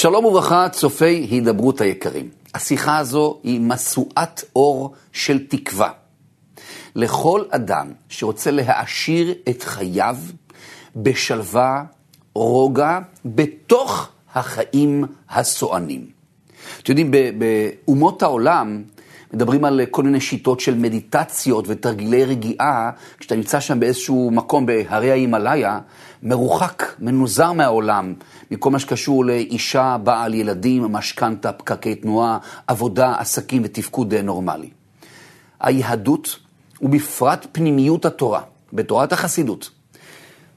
[0.00, 2.28] שלום וברכה, צופי הידברות היקרים.
[2.54, 5.90] השיחה הזו היא משואת אור של תקווה.
[6.94, 10.16] לכל אדם שרוצה להעשיר את חייו
[10.96, 11.84] בשלווה,
[12.34, 16.06] רוגע, בתוך החיים הסוענים.
[16.82, 18.82] אתם יודעים, באומות העולם
[19.32, 25.10] מדברים על כל מיני שיטות של מדיטציות ותרגילי רגיעה, כשאתה נמצא שם באיזשהו מקום בהרי
[25.10, 25.80] ההימאליה,
[26.22, 28.14] מרוחק, מנוזר מהעולם,
[28.50, 34.70] מכל מה שקשור לאישה, בעל, ילדים, משכנתה, פקקי תנועה, עבודה, עסקים ותפקוד נורמלי.
[35.60, 36.38] היהדות,
[36.82, 38.40] ובפרט פנימיות התורה,
[38.72, 39.70] בתורת החסידות,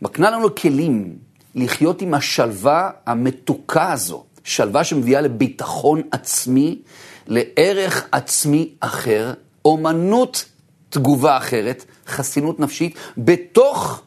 [0.01, 1.15] מקנה לנו כלים
[1.55, 6.81] לחיות עם השלווה המתוקה הזו, שלווה שמביאה לביטחון עצמי,
[7.27, 9.33] לערך עצמי אחר,
[9.65, 10.45] אומנות
[10.89, 14.01] תגובה אחרת, חסינות נפשית, בתוך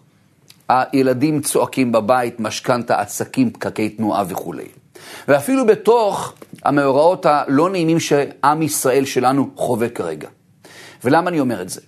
[0.68, 4.69] הילדים צועקים בבית, משכנתה, עסקים, פקקי תנועה וכולי.
[5.28, 10.28] ואפילו בתוך המאורעות הלא נעימים שעם ישראל שלנו חווה כרגע.
[11.05, 11.80] ולמה אני אומר את זה?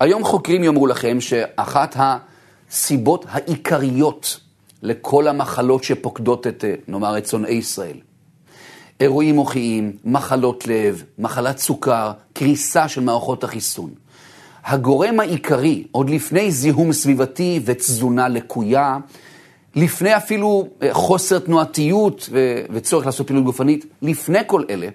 [0.00, 4.40] היום חוקרים יאמרו לכם שאחת הסיבות העיקריות
[4.82, 7.96] לכל המחלות שפוקדות את, נאמר, את שונאי ישראל,
[9.00, 13.90] אירועים מוחיים, מחלות לב, מחלת סוכר, קריסה של מערכות החיסון.
[14.64, 18.98] הגורם העיקרי, עוד לפני זיהום סביבתי ותזונה לקויה,
[19.74, 22.28] לפני אפילו אה, חוסר תנועתיות
[22.72, 24.88] וצורך לעשות פעילות גופנית, לפני כל אלה,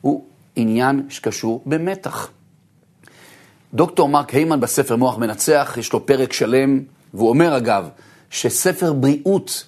[0.00, 0.24] הוא
[0.56, 2.30] עניין שקשור במתח.
[3.74, 6.80] דוקטור מרק היימן בספר מוח מנצח, יש לו פרק שלם,
[7.14, 7.88] והוא אומר אגב,
[8.30, 9.66] שספר בריאות,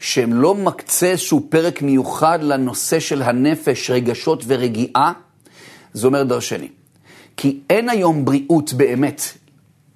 [0.00, 5.12] שהם לא מקצה איזשהו פרק מיוחד לנושא של הנפש, רגשות ורגיעה,
[5.92, 6.68] זה אומר דרשני.
[7.36, 9.22] כי אין היום בריאות באמת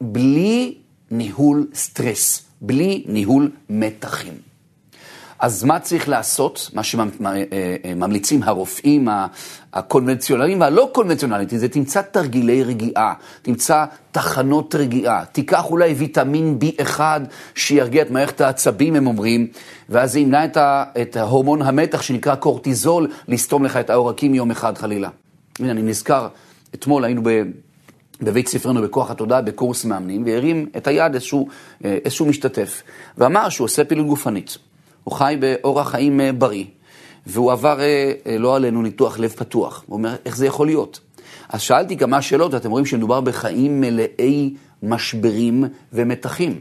[0.01, 0.75] בלי
[1.11, 4.48] ניהול סטרס, בלי ניהול מתחים.
[5.39, 6.71] אז מה צריך לעשות?
[6.75, 9.09] מה שממליצים הרופאים
[9.73, 17.01] הקונבנציונליים והלא קונבנציונליים, זה תמצא תרגילי רגיעה, תמצא תחנות רגיעה, תיקח אולי ויטמין B1
[17.55, 19.47] שירגיע את מערכת העצבים, הם אומרים,
[19.89, 20.45] ואז זה ימנע
[21.03, 25.09] את ההורמון המתח שנקרא קורטיזול, לסתום לך את העורקים יום אחד חלילה.
[25.59, 26.29] הנה, אני נזכר,
[26.75, 27.43] אתמול היינו ב...
[28.23, 31.49] בבית ספרנו בכוח התודעה בקורס מאמנים, והרים את היד איזשהו,
[31.85, 32.83] אה, איזשהו משתתף,
[33.19, 34.59] ואמר שהוא עושה פעילות גופנית.
[35.09, 36.65] הוא חי באורח חיים אה, בריא,
[37.27, 39.85] והוא עבר, אה, לא עלינו, ניתוח לב פתוח.
[39.87, 41.01] הוא אומר, איך זה יכול להיות?
[41.49, 46.61] אז שאלתי כמה שאלות, ואתם רואים שמדובר בחיים מלאי משברים ומתחים.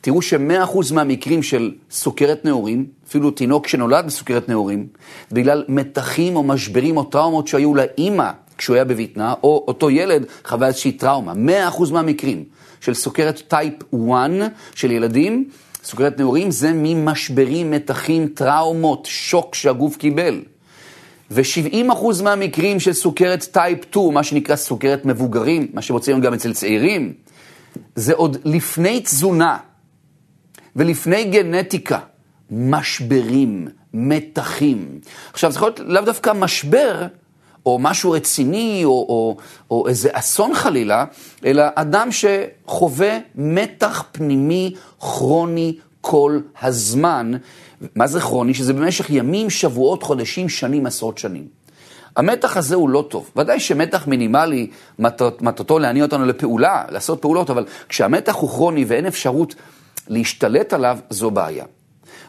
[0.00, 4.86] תראו ש-100% מהמקרים של סוכרת נעורים, אפילו תינוק שנולד בסוכרת נעורים,
[5.32, 10.66] בגלל מתחים או משברים או טראומות שהיו לאימא כשהוא היה בביטנה, או אותו ילד חווה
[10.66, 11.32] איזושהי טראומה.
[11.78, 12.44] 100% מהמקרים
[12.80, 14.30] של סוכרת type 1
[14.74, 15.48] של ילדים,
[15.84, 20.42] סוכרת נעורים זה ממשברים, מתחים, טראומות, שוק שהגוף קיבל.
[21.30, 27.12] ו-70% מהמקרים של סוכרת type 2, מה שנקרא סוכרת מבוגרים, מה שמוצאים גם אצל צעירים,
[27.94, 29.56] זה עוד לפני תזונה
[30.76, 31.98] ולפני גנטיקה,
[32.50, 35.00] משברים, מתחים.
[35.32, 37.06] עכשיו, זה יכול להיות לאו דווקא משבר,
[37.66, 39.36] או משהו רציני, או, או,
[39.70, 41.04] או איזה אסון חלילה,
[41.44, 47.32] אלא אדם שחווה מתח פנימי כרוני כל הזמן.
[47.94, 48.54] מה זה כרוני?
[48.54, 51.46] שזה במשך ימים, שבועות, חודשים, שנים, עשרות שנים.
[52.16, 53.30] המתח הזה הוא לא טוב.
[53.36, 54.70] ודאי שמתח מינימלי,
[55.40, 59.54] מטרתו להניע אותנו לפעולה, לעשות פעולות, אבל כשהמתח הוא כרוני ואין אפשרות
[60.08, 61.64] להשתלט עליו, זו בעיה.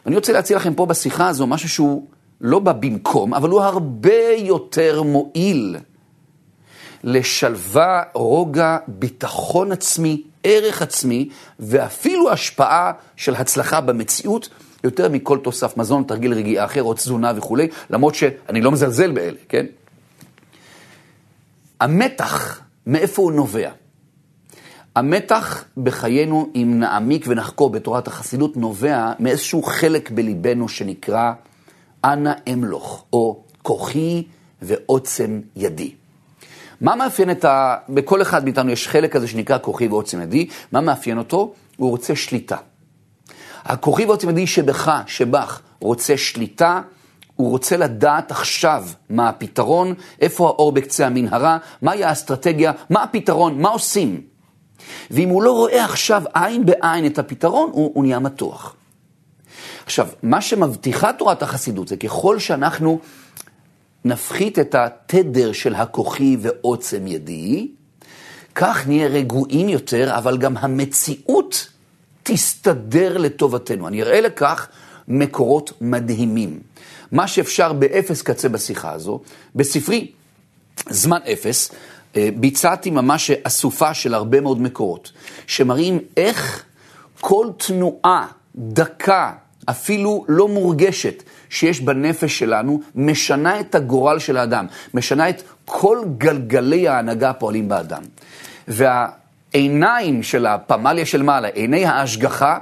[0.04, 2.06] ואני רוצה להציע לכם פה בשיחה הזו משהו שהוא
[2.44, 5.76] לא בא במקום, אבל הוא הרבה יותר מועיל
[7.04, 11.28] לשלווה, רוגע, ביטחון עצמי, ערך עצמי,
[11.60, 14.48] ואפילו השפעה של הצלחה במציאות,
[14.84, 19.38] יותר מכל תוסף מזון, תרגיל רגיעה אחר, או תזונה וכולי, למרות שאני לא מזלזל באלה,
[19.48, 19.66] כן?
[21.80, 23.70] המתח, מאיפה הוא נובע?
[24.96, 31.32] המתח בחיינו, אם נעמיק ונחקור בתורת החסידות, נובע מאיזשהו חלק בליבנו שנקרא
[32.04, 34.24] אנא אמלוך, או כוחי
[34.62, 35.94] ועוצם ידי.
[36.80, 37.76] מה מאפיין את ה...
[37.88, 41.52] בכל אחד מאיתנו יש חלק כזה שנקרא כוחי ועוצם ידי, מה מאפיין אותו?
[41.76, 42.56] הוא רוצה שליטה.
[43.64, 46.80] הכוחי ועוצם ידי שבך, שבך, רוצה שליטה,
[47.36, 53.68] הוא רוצה לדעת עכשיו מה הפתרון, איפה האור בקצה המנהרה, מהי האסטרטגיה, מה הפתרון, מה
[53.68, 54.20] עושים.
[55.10, 58.76] ואם הוא לא רואה עכשיו עין בעין את הפתרון, הוא, הוא נהיה מתוח.
[59.86, 63.00] עכשיו, מה שמבטיחה תורת החסידות זה ככל שאנחנו
[64.04, 67.68] נפחית את התדר של הכוחי ועוצם ידי,
[68.54, 71.68] כך נהיה רגועים יותר, אבל גם המציאות
[72.22, 73.88] תסתדר לטובתנו.
[73.88, 74.68] אני אראה לכך
[75.08, 76.60] מקורות מדהימים.
[77.12, 79.20] מה שאפשר באפס קצה בשיחה הזו.
[79.54, 80.12] בספרי,
[80.88, 81.70] זמן אפס,
[82.16, 85.12] אה, ביצעתי ממש אסופה של הרבה מאוד מקורות,
[85.46, 86.64] שמראים איך
[87.20, 88.26] כל תנועה,
[88.56, 89.32] דקה,
[89.70, 96.88] אפילו לא מורגשת, שיש בנפש שלנו, משנה את הגורל של האדם, משנה את כל גלגלי
[96.88, 98.02] ההנהגה הפועלים באדם.
[98.68, 102.58] והעיניים של הפמליה של מעלה, עיני ההשגחה,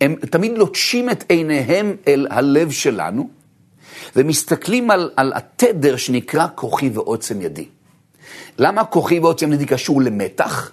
[0.00, 3.28] הם תמיד לוטשים את עיניהם אל הלב שלנו,
[4.16, 7.66] ומסתכלים על, על התדר שנקרא כוחי ועוצם ידי.
[8.58, 10.70] למה כוחי ועוצם ידי קשור למתח?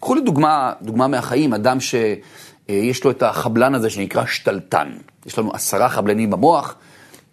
[0.00, 1.78] קחו לי דוגמה, מהחיים, אדם
[2.70, 4.92] שיש לו את החבלן הזה שנקרא שתלטן.
[5.26, 6.74] יש לנו עשרה חבלנים במוח,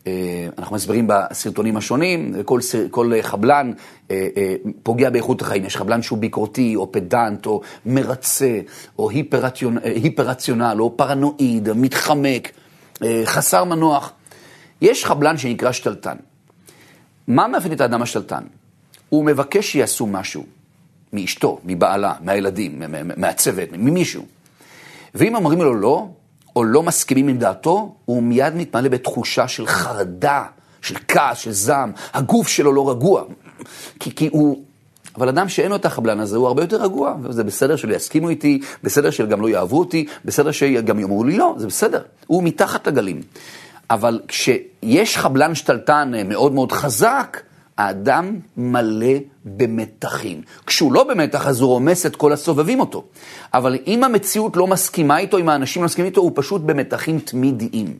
[0.07, 2.59] אה, אנחנו מסבירים בסרטונים השונים, כל,
[2.91, 3.71] כל חבלן
[4.11, 5.65] אה, אה, פוגע באיכות החיים.
[5.65, 8.59] יש חבלן שהוא ביקורתי, או פדנט, או מרצה,
[8.99, 12.51] או היפר-רציונל, או פרנואיד, מתחמק,
[13.25, 14.11] חסר מנוח.
[14.81, 16.15] יש חבלן שנקרא שתלטן.
[17.27, 18.43] מה מאפיין את האדם השתלטן?
[19.09, 20.45] הוא מבקש שיעשו משהו,
[21.13, 22.81] מאשתו, מבעלה, מהילדים,
[23.17, 24.25] מהצוות, ממישהו.
[25.15, 26.07] ואם אומרים לו לא,
[26.55, 30.43] או לא מסכימים עם דעתו, הוא מיד מתמלא בתחושה של חרדה,
[30.81, 31.91] של כעס, של זעם.
[32.13, 33.23] הגוף שלו לא רגוע.
[33.99, 34.63] כי, כי הוא...
[35.17, 37.15] אבל אדם שאין לו את החבלן הזה, הוא הרבה יותר רגוע.
[37.29, 41.55] זה בסדר שלא יסכימו איתי, בסדר שגם לא יאהבו אותי, בסדר שגם יאמרו לי לא,
[41.57, 42.01] זה בסדר.
[42.27, 43.21] הוא מתחת לגלים.
[43.89, 47.41] אבל כשיש חבלן שתלטן מאוד מאוד חזק,
[47.77, 49.13] האדם מלא
[49.45, 50.41] במתחים.
[50.65, 53.03] כשהוא לא במתח, אז הוא רומס את כל הסובבים אותו.
[53.53, 57.97] אבל אם המציאות לא מסכימה איתו, אם האנשים לא מסכימים איתו, הוא פשוט במתחים תמידיים.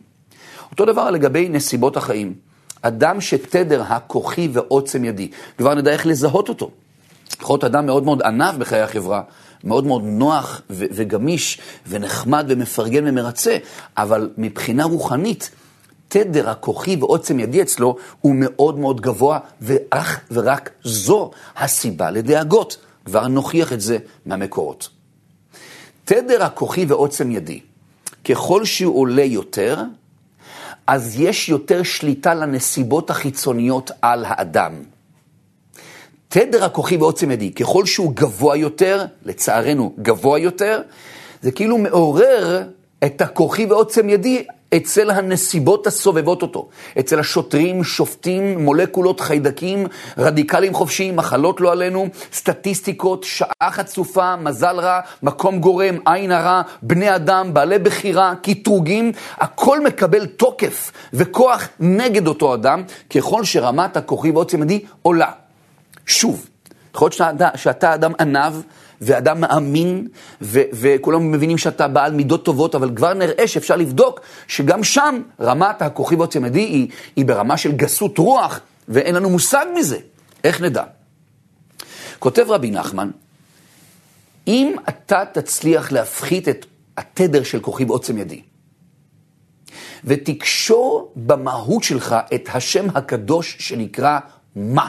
[0.72, 2.34] אותו דבר לגבי נסיבות החיים.
[2.82, 6.72] אדם שתדר הכוחי ועוצם ידי, כבר נדע איך לזהות אותו.
[7.42, 9.22] יכול להיות אדם מאוד מאוד ענב בחיי החברה,
[9.64, 13.58] מאוד מאוד נוח וגמיש ונחמד ומפרגן ומרצה,
[13.98, 15.50] אבל מבחינה רוחנית,
[16.08, 22.78] תדר הכוחי ועוצם ידי אצלו הוא מאוד מאוד גבוה, ואך ורק זו הסיבה לדאגות.
[23.06, 24.90] כבר נוכיח את זה מהמקורות.
[26.06, 27.60] תדר הכוחי ועוצם ידי,
[28.26, 29.82] ככל שהוא עולה יותר,
[30.88, 34.74] אז יש יותר שליטה לנסיבות החיצוניות על האדם.
[36.28, 40.82] תדר הכוחי ועוצם ידי, ככל שהוא גבוה יותר, לצערנו גבוה יותר,
[41.42, 42.64] זה כאילו מעורר
[43.06, 44.46] את הכוחי ועוצם ידי
[44.78, 46.68] אצל הנסיבות הסובבות אותו,
[47.00, 49.88] אצל השוטרים, שופטים, מולקולות, חיידקים,
[50.18, 57.16] רדיקלים חופשיים, מחלות לא עלינו, סטטיסטיקות, שעה חצופה, מזל רע, מקום גורם, עין הרע, בני
[57.16, 62.84] אדם, בעלי בחירה, קטרוגים, הכל מקבל תוקף וכוח נגד אותו אדם,
[63.16, 65.32] ככל שרמת הכוחי ועוצם ידי עולה.
[66.06, 66.50] שוב,
[66.96, 68.56] יכול להיות שאתה, שאתה אדם עניו,
[69.02, 70.08] ואדם מאמין,
[70.42, 75.82] ו- וכולם מבינים שאתה בעל מידות טובות, אבל כבר נראה שאפשר לבדוק שגם שם רמת
[75.82, 79.98] הכוכי ועוצם ידי היא, היא ברמה של גסות רוח, ואין לנו מושג מזה.
[80.44, 80.84] איך נדע?
[82.20, 83.12] כותב רבי נחמן,
[84.48, 86.66] אם אתה תצליח להפחית את
[86.98, 88.42] התדר של כוכי ועוצם ידי,
[90.04, 94.20] ותקשור במהות שלך את השם הקדוש שנקרא
[94.56, 94.88] מה.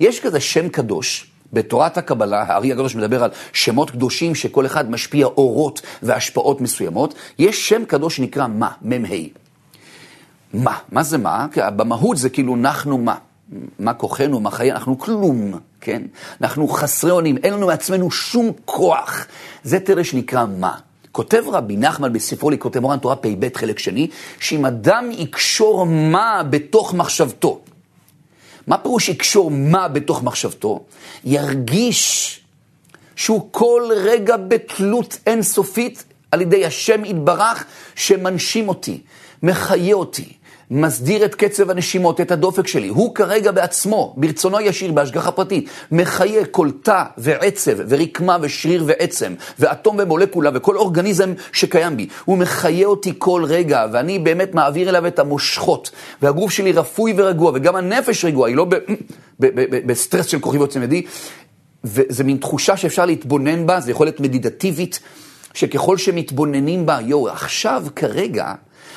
[0.00, 5.26] יש כזה שם קדוש, בתורת הקבלה, הארי הקדוש מדבר על שמות קדושים שכל אחד משפיע
[5.26, 7.14] אורות והשפעות מסוימות.
[7.38, 9.16] יש שם קדוש שנקרא מה, מ"ה.
[10.54, 10.78] מה?
[10.92, 11.46] מה זה מה?
[11.56, 13.14] במהות זה כאילו אנחנו מה.
[13.78, 16.02] מה כוחנו, מה חיי, אנחנו כלום, כן?
[16.40, 19.26] אנחנו חסרי אונים, אין לנו מעצמנו שום כוח.
[19.62, 20.74] זה תראה שנקרא מה.
[21.12, 24.08] כותב רבי נחמן בספרו לכותב מורן תורה פ"ב חלק שני,
[24.40, 27.60] שאם אדם יקשור מה בתוך מחשבתו,
[28.70, 30.84] מה פירוש יקשור מה בתוך מחשבתו?
[31.24, 32.40] ירגיש
[33.16, 39.00] שהוא כל רגע בתלות אינסופית על ידי השם יתברך שמנשים אותי,
[39.42, 40.32] מחיה אותי,
[40.70, 42.88] מסדיר את קצב הנשימות, את הדופק שלי.
[42.88, 49.96] הוא כרגע בעצמו, ברצונו הישיר, בהשגחה פרטית, מחיה כל תא ועצב ורקמה ושריר ועצם, ואטום
[49.98, 52.08] ומולקולה וכל אורגניזם שקיים בי.
[52.24, 55.90] הוא מחיה אותי כל רגע, ואני באמת מעביר אליו את המושכות.
[56.22, 58.66] והגוף שלי רפוי ורגוע, וגם הנפש רגועה, היא לא
[59.86, 61.02] בסטרס של כוכי ועוצם ידי.
[61.84, 65.00] וזה מין תחושה שאפשר להתבונן בה, זה יכול להיות מדידטיבית,
[65.54, 68.54] שככל שמתבוננים בה, יואו, עכשיו, כרגע,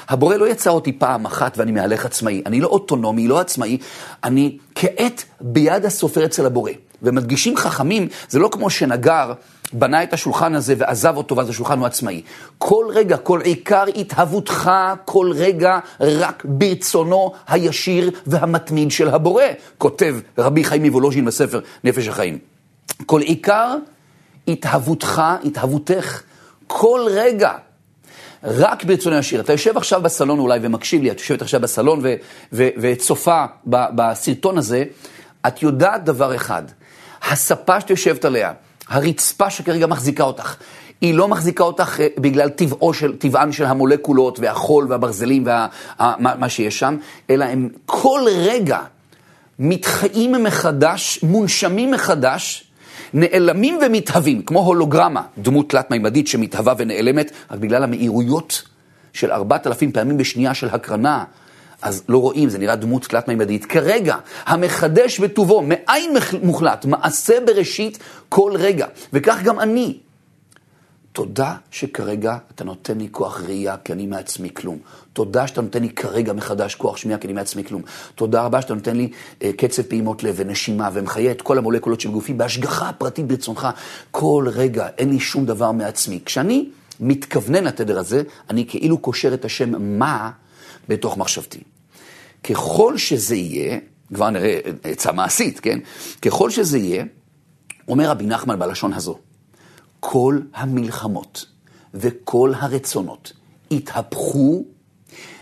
[0.10, 2.42] הבורא לא יצר אותי פעם אחת ואני מהלך עצמאי.
[2.46, 3.78] אני לא אוטונומי, לא עצמאי,
[4.24, 6.72] אני כעת ביד הסופר אצל הבורא.
[7.04, 9.34] ומדגישים חכמים, זה לא כמו שנגר
[9.74, 12.22] בנה את השולחן הזה ועזב אותו ואז השולחן הוא עצמאי.
[12.58, 14.72] כל רגע, כל עיקר התהוותך,
[15.06, 19.44] כל רגע רק ברצונו הישיר והמתמיד של הבורא,
[19.78, 22.38] כותב רבי חיים מוולוז'ין בספר נפש החיים.
[23.06, 23.76] כל עיקר
[24.48, 26.22] התהוותך, התהוותך,
[26.68, 27.52] כל רגע
[28.44, 29.42] רק ברצוני השיר.
[29.42, 32.16] אתה יושב עכשיו בסלון אולי ומקשיב לי, את יושבת עכשיו בסלון ו-
[32.54, 34.84] ו- וצופה ב- בסרטון הזה,
[35.48, 36.64] את יודעת דבר אחד,
[37.32, 38.54] הספה שאת יושבת עליה,
[38.88, 40.56] הרצפה שכרגע מחזיקה אותך,
[41.02, 46.50] היא לא מחזיקה אותך אה, בגלל טבעו של, טבען של המולקולות והחול והברזלים ומה וה,
[46.50, 46.98] שיש שם,
[47.30, 48.80] אלא הם כל רגע
[49.60, 52.73] מתחיים מחדש, מונשמים מחדש,
[53.13, 58.63] נעלמים ומתהווים, כמו הולוגרמה, דמות תלת-מימדית שמתהווה ונעלמת, רק בגלל המהירויות
[59.13, 61.24] של ארבעת אלפים פעמים בשנייה של הקרנה,
[61.82, 63.65] אז לא רואים, זה נראה דמות תלת-מימדית.
[63.65, 64.15] כרגע,
[64.46, 68.88] המחדש בטובו, מאין מוחלט, מעשה בראשית כל רגע.
[69.13, 69.98] וכך גם אני.
[71.13, 74.77] תודה שכרגע אתה נותן לי כוח ראייה, כי אני מעצמי כלום.
[75.13, 77.82] תודה שאתה נותן לי כרגע מחדש כוח שמיעה, כי אני מעצמי כלום.
[78.15, 79.10] תודה רבה שאתה נותן לי
[79.43, 83.67] אה, קצב פעימות לב ונשימה, ומחיה את כל המולקולות של גופי בהשגחה פרטית ברצונך.
[84.12, 86.20] כל רגע, אין לי שום דבר מעצמי.
[86.25, 90.32] כשאני מתכוונן לתדר הזה, אני כאילו קושר את השם מה
[90.89, 91.60] בתוך מחשבתי.
[92.43, 93.79] ככל שזה יהיה,
[94.13, 95.79] כבר נראה עצה מעשית, כן?
[96.22, 97.05] ככל שזה יהיה,
[97.88, 99.17] אומר רבי נחמן בלשון הזו,
[100.06, 101.46] כל המלחמות
[101.94, 103.34] וכל הרצונות
[103.72, 104.64] יתהפכו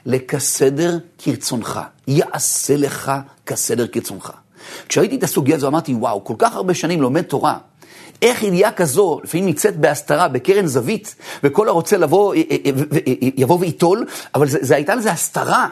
[0.06, 3.12] לכסדר כרצונך, יעשה לך
[3.46, 4.32] כסדר כרצונך.
[4.90, 7.58] כשראיתי את הסוגיה הזו אמרתי, וואו, כל כך הרבה שנים לומד תורה,
[8.22, 12.56] איך ידיעה כזו לפעמים נמצאת בהסתרה, בקרן זווית, וכל הרוצה לבוא, אה, אה,
[13.08, 15.68] אה, יבוא וייטול, אבל זה, זה הייתה לזה הסתרה.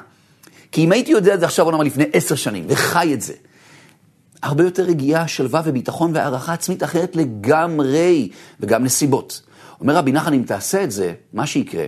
[0.72, 3.34] כי אם הייתי יודע את זה עכשיו, נאמר לפני עשר שנים, וחי את זה,
[4.44, 8.30] הרבה יותר רגיעה, שלווה וביטחון והערכה עצמית אחרת לגמרי,
[8.60, 9.42] וגם נסיבות.
[9.82, 11.86] אומר רבי נחמן, אם תעשה את זה, מה שיקרה,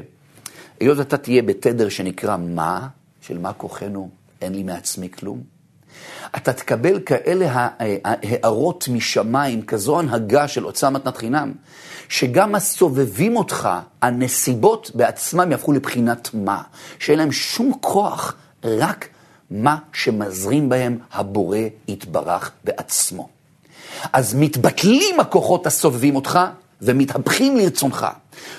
[0.79, 2.87] היות ואתה תהיה בתדר שנקרא מה,
[3.21, 4.09] של מה כוחנו,
[4.41, 5.41] אין לי מעצמי כלום.
[6.35, 7.69] אתה תקבל כאלה
[8.03, 11.53] הערות משמיים, כזו הנהגה של הוצאה מתנת חינם,
[12.09, 13.69] שגם הסובבים אותך,
[14.01, 16.61] הנסיבות בעצמם יהפכו לבחינת מה,
[16.99, 19.07] שאין להם שום כוח, רק
[19.51, 23.29] מה שמזרים בהם הבורא יתברך בעצמו.
[24.13, 26.39] אז מתבטלים הכוחות הסובבים אותך
[26.81, 28.07] ומתהפכים לרצונך.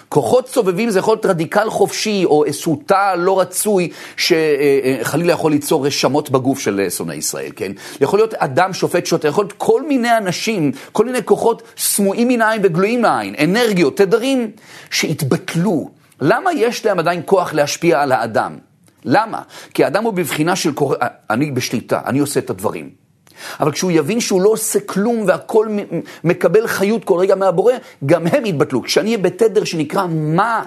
[0.09, 5.87] כוחות סובבים זה יכול להיות רדיקל חופשי או איזשהו תא לא רצוי שחלילה יכול ליצור
[5.87, 7.73] רשמות בגוף של שונאי ישראל, כן?
[8.01, 12.43] יכול להיות אדם שופט שוטר, יכול להיות כל מיני אנשים, כל מיני כוחות סמויים מן
[12.43, 14.51] העין וגלויים מהעין, אנרגיות, תדרים
[14.91, 15.91] שהתבטלו.
[16.21, 18.59] למה יש להם עדיין כוח להשפיע על האדם?
[19.05, 19.43] למה?
[19.75, 20.97] כי האדם הוא בבחינה של קורא,
[21.31, 22.91] אני בשליטה, אני עושה את הדברים.
[23.61, 25.69] אבל כשהוא יבין שהוא לא עושה כלום והכל
[26.25, 27.75] מקבל חיות כל רגע מהבורא,
[28.07, 28.83] גם הם יתבטלו.
[28.83, 30.65] כשאני אהיה בתדר שנקרא מה,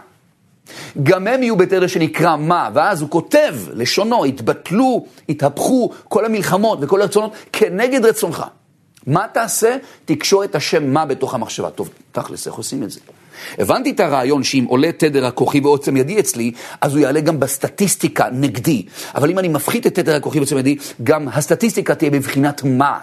[1.04, 7.02] גם הם יהיו בתדר שנקרא מה, ואז הוא כותב, לשונו, התבטלו, התהפכו כל המלחמות וכל
[7.02, 8.44] הרצונות כנגד רצונך.
[9.08, 9.78] מה תעשה?
[10.06, 11.70] תקשור את השם מה בתוך המחשבה.
[11.70, 13.00] טוב, תכלס, איך עושים את זה?
[13.58, 16.52] הבנתי את הרעיון שאם עולה תדר הכוחי ועוצם ידי אצלי,
[16.82, 18.86] אז הוא יעלה גם בסטטיסטיקה נגדי.
[19.16, 23.00] אבל אם אני מפחית את תדר הכוחי ועוצם ידי, גם הסטטיסטיקה תהיה בבחינת מה.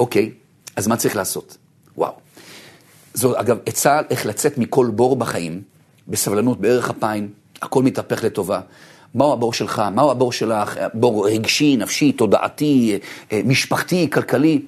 [0.00, 0.30] אוקיי,
[0.76, 1.56] אז מה צריך לעשות?
[1.96, 2.12] וואו.
[3.14, 5.62] זו אגב עצה איך לצאת מכל בור בחיים,
[6.08, 7.28] בסבלנות, בערך אפיים,
[7.62, 8.60] הכל מתהפך לטובה.
[9.14, 9.82] מהו הבור שלך?
[9.94, 10.78] מהו הבור שלך?
[10.94, 12.98] בור רגשי, נפשי, תודעתי,
[13.32, 14.62] אה, משפחתי, כלכלי.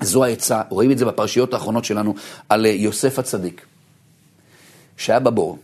[0.00, 2.14] זו העצה, רואים את זה בפרשיות האחרונות שלנו
[2.48, 3.66] על אה, יוסף הצדיק.
[5.00, 5.58] שהיה בבור,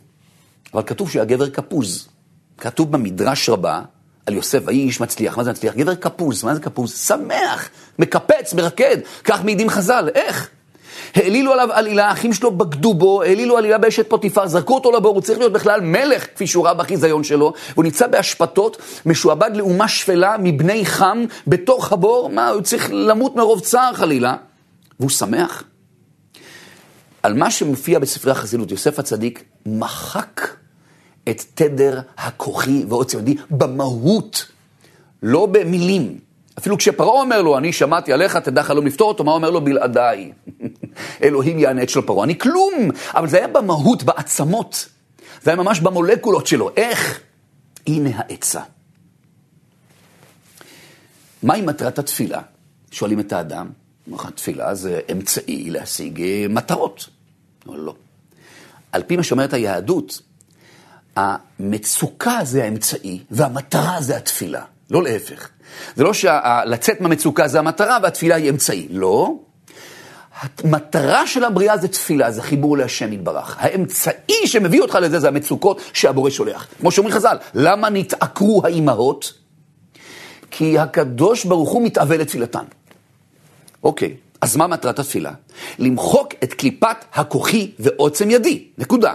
[0.74, 2.08] אבל כתוב שהוא היה גבר כפוז.
[2.58, 3.82] כתוב במדרש רבה
[4.26, 5.36] על יוסף, ויהי איש מצליח.
[5.36, 5.74] מה זה מצליח?
[5.74, 6.44] גבר כפוז.
[6.44, 6.94] מה זה כפוז?
[6.94, 8.96] שמח, מקפץ, מרקד.
[9.24, 10.08] כך מעידים חז"ל.
[10.14, 10.50] איך?
[11.14, 15.22] העלילו עליו עלילה, האחים שלו בגדו בו, העלילו עלילה באשת פוטיפר, זרקו אותו לבור, הוא
[15.22, 18.76] צריך להיות בכלל מלך, כפי שהוא ראה בחיזיון שלו, והוא נמצא באשפתות,
[19.06, 24.36] משועבד לאומה שפלה מבני חם בתוך הבור, מה, הוא צריך למות מרוב צער חלילה,
[25.00, 25.64] והוא שמח.
[27.26, 30.40] על מה שמופיע בספרי החסידות, יוסף הצדיק מחק
[31.28, 34.46] את תדר הכוחי ועוצם ידי במהות,
[35.22, 36.18] לא במילים.
[36.58, 39.60] אפילו כשפרעה אומר לו, אני שמעתי עליך, תדע חלום לפתור אותו, מה אומר לו?
[39.60, 40.32] בלעדיי.
[41.22, 42.24] אלוהים יענה את של פרעה.
[42.24, 44.88] אני כלום, אבל זה היה במהות, בעצמות.
[45.42, 46.70] זה היה ממש במולקולות שלו.
[46.76, 47.20] איך?
[47.86, 48.60] הנה העצה.
[51.42, 52.42] מהי מטרת התפילה?
[52.90, 53.70] שואלים את האדם.
[54.34, 57.15] תפילה זה אמצעי להשיג אה, מטרות.
[57.68, 57.94] אבל לא.
[58.92, 60.20] על פי מה שאומרת היהדות,
[61.16, 65.48] המצוקה זה האמצעי והמטרה זה התפילה, לא להפך.
[65.96, 69.34] זה לא שלצאת מהמצוקה זה המטרה והתפילה היא אמצעי, לא.
[70.42, 73.56] המטרה של הבריאה זה תפילה, זה חיבור להשם יתברך.
[73.58, 76.66] האמצעי שמביא אותך לזה זה המצוקות שהבורא שולח.
[76.80, 79.32] כמו שאומרים חז"ל, למה נתעקרו האימהות?
[80.50, 82.64] כי הקדוש ברוך הוא מתאבל לתפילתן.
[83.82, 85.32] אוקיי, אז מה מטרת התפילה?
[85.78, 89.14] למחוק את קליפת הכוחי ועוצם ידי, נקודה.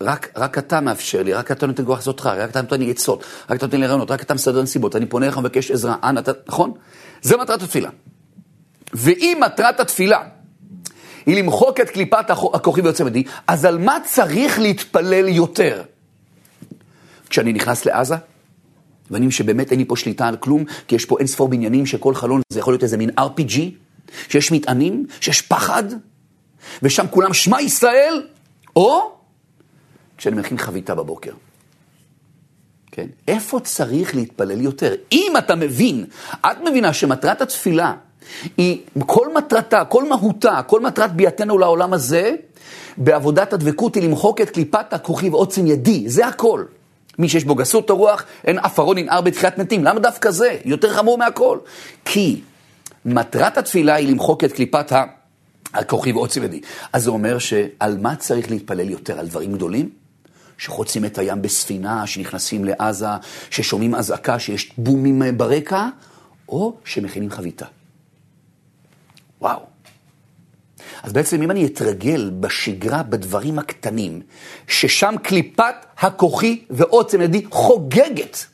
[0.00, 2.90] רק, רק אתה מאפשר לי, רק אתה נותן כוח לעשות אותך, רק אתה נותן לי
[2.90, 5.96] עצות, רק אתה נותן לי רעיונות, רק אתה מסדר נסיבות, אני פונה אליך ומבקש עזרה,
[6.04, 6.72] אנא, אתה, נכון?
[7.22, 7.90] זה מטרת התפילה.
[8.92, 10.22] ואם מטרת התפילה
[11.26, 15.82] היא למחוק את קליפת הכוכי ויוצא מדי, אז על מה צריך להתפלל יותר?
[17.30, 18.14] כשאני נכנס לעזה,
[19.10, 22.14] ואני שבאמת אין לי פה שליטה על כלום, כי יש פה אין ספור בניינים שכל
[22.14, 23.60] חלון זה יכול להיות איזה מין RPG,
[24.28, 25.84] שיש מטענים, שיש פחד,
[26.82, 28.26] ושם כולם שמע ישראל,
[28.76, 29.12] או
[30.16, 31.32] כשאני מכין חביתה בבוקר.
[32.90, 33.06] כן?
[33.28, 34.94] איפה צריך להתפלל יותר?
[35.12, 36.04] אם אתה מבין,
[36.40, 37.92] את מבינה שמטרת התפילה
[38.56, 42.34] היא, כל מטרתה, כל מהותה, כל מטרת ביאתנו לעולם הזה,
[42.96, 46.64] בעבודת הדבקות היא למחוק את קליפת הכוכי ועוצם ידי, זה הכל.
[47.18, 49.84] מי שיש בו גסות הרוח, אין עפרון ינער בתחילת מתים.
[49.84, 50.56] למה דווקא זה?
[50.64, 51.58] יותר חמור מהכל.
[52.04, 52.40] כי
[53.06, 54.92] מטרת התפילה היא למחוק את קליפת
[55.74, 56.60] הכוכי ועוצם ידי.
[56.92, 59.18] אז זה אומר שעל מה צריך להתפלל יותר?
[59.18, 59.90] על דברים גדולים?
[60.58, 63.06] שחוצים את הים בספינה, שנכנסים לעזה,
[63.50, 65.88] ששומעים אזעקה, שיש בומים ברקע,
[66.48, 67.66] או שמכינים חביתה.
[69.40, 69.60] וואו.
[71.02, 74.22] אז בעצם אם אני אתרגל בשגרה בדברים הקטנים,
[74.68, 78.46] ששם קליפת הכוחי ועוצם ידי חוגגת,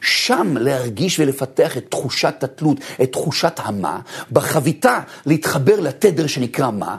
[0.00, 4.00] שם להרגיש ולפתח את תחושת התלות, את תחושת המה,
[4.32, 6.96] בחביתה להתחבר לתדר שנקרא מה,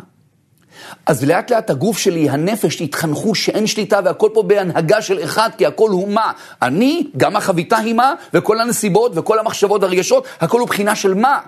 [1.05, 5.65] אז לאט לאט הגוף שלי, הנפש, התחנכו שאין שליטה והכל פה בהנהגה של אחד, כי
[5.65, 6.31] הכל הוא מה.
[6.61, 11.39] אני, גם החביתה היא מה, וכל הנסיבות וכל המחשבות והרגשות, הכל הוא בחינה של מה.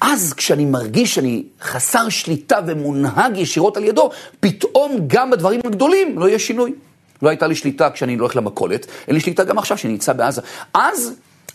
[0.00, 6.28] אז כשאני מרגיש שאני חסר שליטה ומונהג ישירות על ידו, פתאום גם בדברים הגדולים לא
[6.28, 6.72] יהיה שינוי.
[7.22, 10.40] לא הייתה לי שליטה כשאני הולך למכולת, אין לי שליטה גם עכשיו שאני נמצא בעזה.
[10.74, 11.12] אז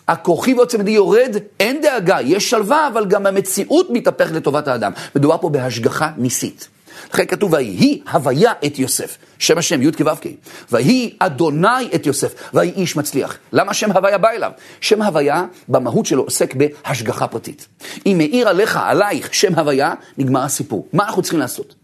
[0.07, 4.91] הכוחי ועוצם ידי יורד, אין דאגה, יש שלווה, אבל גם המציאות מתהפכת לטובת האדם.
[5.15, 6.67] מדובר פה בהשגחה ניסית.
[7.13, 9.17] לכן כתוב, ויהי הוויה את יוסף.
[9.39, 10.27] שם השם, י' כו' כ'.
[10.71, 13.37] ויהי אדוני את יוסף, ויהי איש מצליח.
[13.53, 14.51] למה שם הוויה בא אליו?
[14.81, 17.67] שם הוויה, במהות שלו, עוסק בהשגחה פרטית.
[18.05, 20.87] אם מאיר עליך, עלייך, שם הוויה, נגמר הסיפור.
[20.93, 21.75] מה אנחנו צריכים לעשות?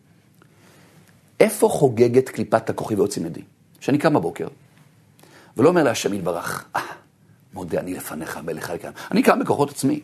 [1.40, 3.42] איפה חוגגת קליפת הכוכי ועוצם ידי?
[3.82, 4.48] שאני קם בבוקר,
[5.58, 6.82] ולא אומר להשם יתברך, אה,
[7.54, 8.90] מודה אני לפניך, מלך היקר.
[9.12, 10.00] אני קם בכוחות עצמי.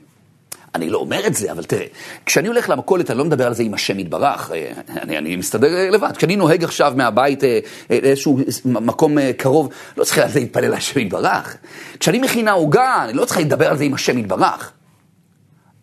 [0.75, 1.85] אני לא אומר את זה, אבל תראה,
[2.25, 5.91] כשאני הולך למכולת, אני לא מדבר על זה עם השם יתברך, אה, אני, אני מסתדר
[5.91, 6.17] לבד.
[6.17, 7.59] כשאני נוהג עכשיו מהבית אה,
[7.91, 11.57] אה, לאיזשהו מקום קרוב, לא צריך על זה להתפלל להשם יתברך.
[11.99, 14.71] כשאני מכינה עוגה, אני לא צריך לדבר על זה עם השם יתברך.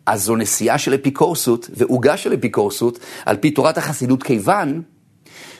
[0.06, 4.82] אז זו נסיעה של אפיקורסות ועוגה של אפיקורסות, על פי תורת החסידות, כיוון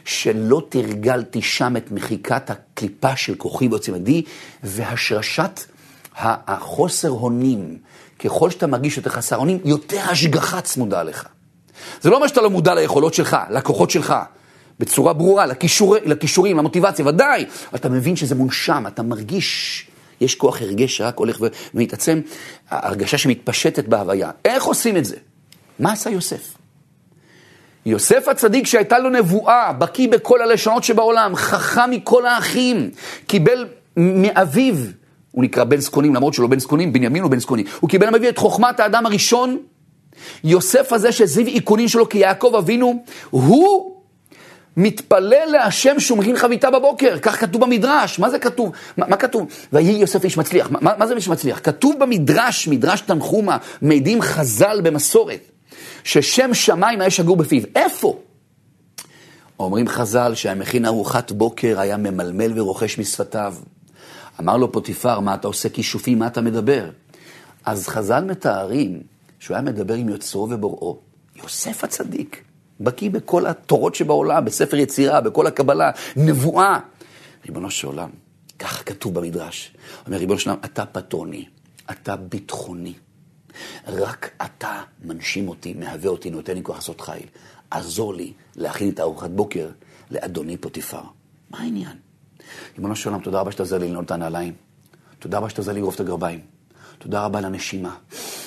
[0.04, 4.24] שלא תרגלתי שם את מחיקת הקליפה של כוחי ועוצמתי
[4.62, 5.60] והשרשת
[6.16, 7.78] החוסר אונים.
[8.18, 11.26] ככל שאתה מרגיש יותר חסר אונים, יותר השגחה צמודה לך.
[12.00, 14.14] זה לא אומר שאתה לא מודע ליכולות שלך, לכוחות שלך,
[14.80, 17.46] בצורה ברורה, לכישור, לכישורים, למוטיבציה, ודאי.
[17.74, 19.86] אתה מבין שזה מונשם, אתה מרגיש,
[20.20, 21.38] יש כוח הרגש שרק הולך
[21.74, 22.20] ומתעצם,
[22.70, 24.30] הרגשה שמתפשטת בהוויה.
[24.44, 25.16] איך עושים את זה?
[25.78, 26.53] מה עשה יוסף?
[27.86, 32.90] יוסף הצדיק שהייתה לו נבואה, בקיא בכל הלשונות שבעולם, חכם מכל האחים,
[33.26, 33.66] קיבל
[33.96, 34.76] מאביו
[35.30, 37.66] הוא נקרא בן זקונים, למרות שלא בן זקונים, בנימין הוא בן זקונים.
[37.80, 39.58] הוא קיבל מביא את חוכמת האדם הראשון,
[40.44, 43.94] יוסף הזה שזיו איכונין שלו כיעקב אבינו, הוא
[44.76, 48.72] מתפלל להשם שהוא מכין חביתה בבוקר, כך כתוב במדרש, מה זה כתוב?
[48.96, 49.46] מה, מה כתוב?
[49.72, 51.60] ויהי יוסף איש מצליח, מה, מה זה איש מצליח?
[51.62, 55.50] כתוב במדרש, מדרש תנחומה, מעידים חז"ל במסורת,
[56.04, 57.62] ששם שמיים היה שגור בפיו.
[57.74, 58.18] איפה?
[59.58, 63.54] אומרים חז"ל שהמכין ארוחת בוקר היה ממלמל ורוכש משפתיו.
[64.40, 66.90] אמר לו פוטיפר, מה אתה עושה כישופים, מה אתה מדבר?
[67.64, 69.02] אז חז"ל מתארים
[69.38, 70.98] שהוא היה מדבר עם יוצרו ובוראו,
[71.36, 72.42] יוסף הצדיק,
[72.80, 76.78] בקיא בכל התורות שבעולם, בספר יצירה, בכל הקבלה, נבואה.
[77.46, 78.10] ריבונו של עולם,
[78.58, 79.74] כך כתוב במדרש.
[80.06, 81.44] אומר ריבונו של עולם, אתה פטרוני,
[81.90, 82.92] אתה ביטחוני.
[83.86, 87.26] רק אתה מנשים אותי, מהווה אותי, נותן לי כוח לעשות חיל.
[87.70, 89.68] עזור לי להכין את הארוחת בוקר
[90.10, 91.02] לאדוני פוטיפר.
[91.50, 91.96] מה העניין?
[92.76, 94.54] ריבונו של עולם, תודה רבה שאתה עוזר לי לנעול את הנעליים.
[95.18, 96.53] תודה רבה שאתה עוזר לי לגרוף את הגרביים.
[97.04, 97.94] תודה רבה על הנשימה.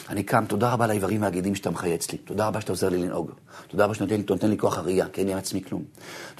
[0.09, 2.17] אני קם, תודה רבה על האיברים והגידים שאתה מחייץ לי.
[2.17, 3.31] תודה רבה שאתה עוזר לי לנהוג.
[3.67, 5.83] תודה רבה שאתה נותן לי כוח הראייה, כי אין לי על עצמי כלום.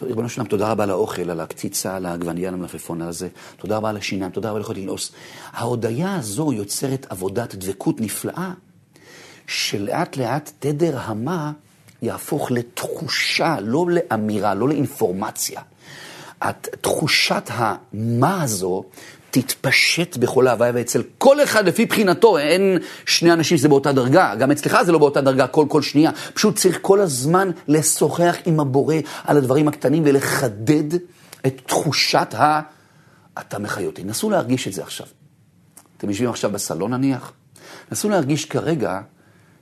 [0.01, 3.27] ריבונו של עולם, תודה רבה על האוכל, על הקציצה, על העגבנייה, על המלפפון הזה.
[3.57, 5.11] תודה רבה על השיניים, תודה רבה ליכולת לנעוס.
[5.51, 8.51] ההודיה הזו יוצרת עבודת דבקות נפלאה,
[9.47, 11.51] שלאט לאט תדר המה
[12.01, 15.61] יהפוך לתחושה, לא לאמירה, לא לאינפורמציה.
[16.81, 18.83] תחושת המה הזו
[19.41, 24.51] תתפשט בכל ההוויה ואצל כל אחד לפי בחינתו, אין שני אנשים שזה באותה דרגה, גם
[24.51, 28.95] אצלך זה לא באותה דרגה כל כל שנייה, פשוט צריך כל הזמן לשוחח עם הבורא
[29.23, 30.93] על הדברים הקטנים ולחדד
[31.47, 32.61] את תחושת ה...
[33.39, 34.03] אתה מחיה אותי.
[34.03, 35.07] נסו להרגיש את זה עכשיו.
[35.97, 37.33] אתם יושבים עכשיו בסלון נניח,
[37.91, 38.99] נסו להרגיש כרגע,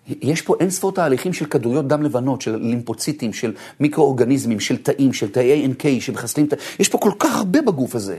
[0.07, 5.13] יש פה אין ספור תהליכים של כדוריות דם לבנות, של לימפוציטים, של מיקרואורגניזמים, של תאים,
[5.13, 6.55] של תאי NK, שמחסלים את ה...
[6.79, 8.17] יש פה כל כך הרבה בגוף הזה.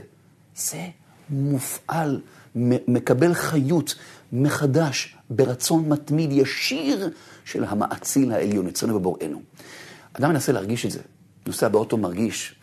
[0.55, 0.77] זה
[1.29, 2.19] מופעל,
[2.87, 3.95] מקבל חיות
[4.33, 7.09] מחדש, ברצון מתמיד ישיר
[7.45, 9.41] של המאציל העליון, אצלנו ובוראנו.
[10.13, 10.99] אדם מנסה להרגיש את זה.
[11.47, 12.55] נוסע באוטו מרגיש,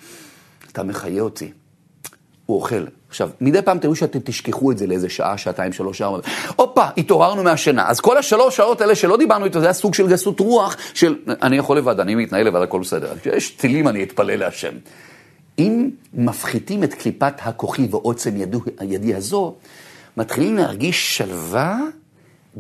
[0.73, 1.53] אתה מחיה אותי.
[2.47, 2.85] הוא אוכל.
[3.09, 6.19] עכשיו, מדי פעם תראו שאתם תשכחו את זה לאיזה שעה, שעתיים, שלוש, ארבע.
[6.57, 7.89] הופה, התעוררנו מהשינה.
[7.89, 11.17] אז כל השלוש שעות האלה שלא דיברנו איתו, זה היה סוג של גסות רוח של
[11.29, 13.13] אני יכול לבד, אני מתנהל לבד, הכל בסדר.
[13.21, 14.73] כשיש טילים אני אתפלל להשם.
[15.59, 19.55] אם מפחיתים את קליפת הכוחי ועוצם ידו, ידי הזו,
[20.17, 21.81] מתחילים להרגיש שלווה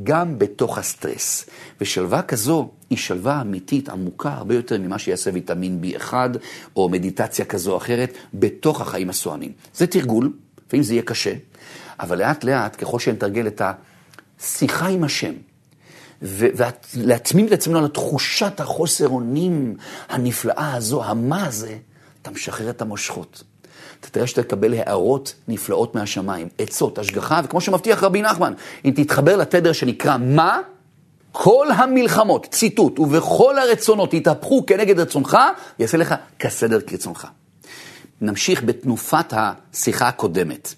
[0.02, 1.46] גם בתוך הסטרס.
[1.80, 6.12] ושלווה כזו היא שלווה אמיתית, עמוקה, הרבה יותר ממה שיעשה ויטמין B1
[6.76, 9.52] או מדיטציה כזו או אחרת בתוך החיים הסוענים.
[9.74, 10.32] זה תרגול,
[10.66, 11.34] לפעמים זה יהיה קשה,
[12.00, 13.62] אבל לאט לאט, ככל שנתרגל את
[14.40, 15.32] השיחה עם השם,
[16.22, 19.76] ולהתמיד את עצמנו על תחושת החוסר אונים
[20.08, 21.76] הנפלאה הזו, המה הזה,
[22.24, 23.42] אתה משחרר את המושכות.
[24.00, 28.52] אתה תראה שאתה תקבל הערות נפלאות מהשמיים, עצות, השגחה, וכמו שמבטיח רבי נחמן,
[28.84, 30.60] אם תתחבר לתדר שנקרא מה,
[31.32, 35.38] כל המלחמות, ציטוט, ובכל הרצונות יתהפכו כנגד רצונך,
[35.78, 37.26] יעשה לך כסדר כרצונך.
[38.20, 40.74] נמשיך בתנופת השיחה הקודמת.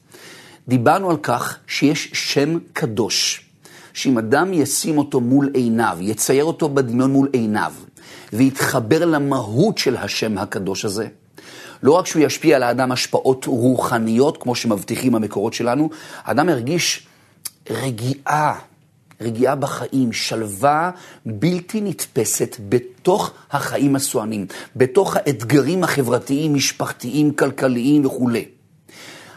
[0.69, 3.47] דיברנו על כך שיש שם קדוש,
[3.93, 7.73] שאם אדם ישים אותו מול עיניו, יצייר אותו בדמיון מול עיניו,
[8.33, 11.09] ויתחבר למהות של השם הקדוש הזה,
[11.83, 15.91] לא רק שהוא ישפיע על האדם השפעות רוחניות, כמו שמבטיחים המקורות שלנו,
[16.25, 17.07] האדם ירגיש
[17.71, 18.59] רגיעה,
[19.21, 20.91] רגיעה בחיים, שלווה
[21.27, 28.45] בלתי נתפסת בתוך החיים הסוענים, בתוך האתגרים החברתיים, משפחתיים, כלכליים וכולי.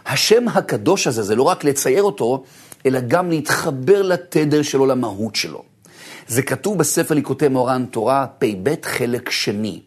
[0.06, 2.44] השם הקדוש הזה, זה לא רק לצייר אותו,
[2.86, 5.64] אלא גם להתחבר לתדר שלו, למהות שלו.
[6.28, 9.80] זה כתוב בספר ליקוטי מורן תורה, פ"ב חלק שני.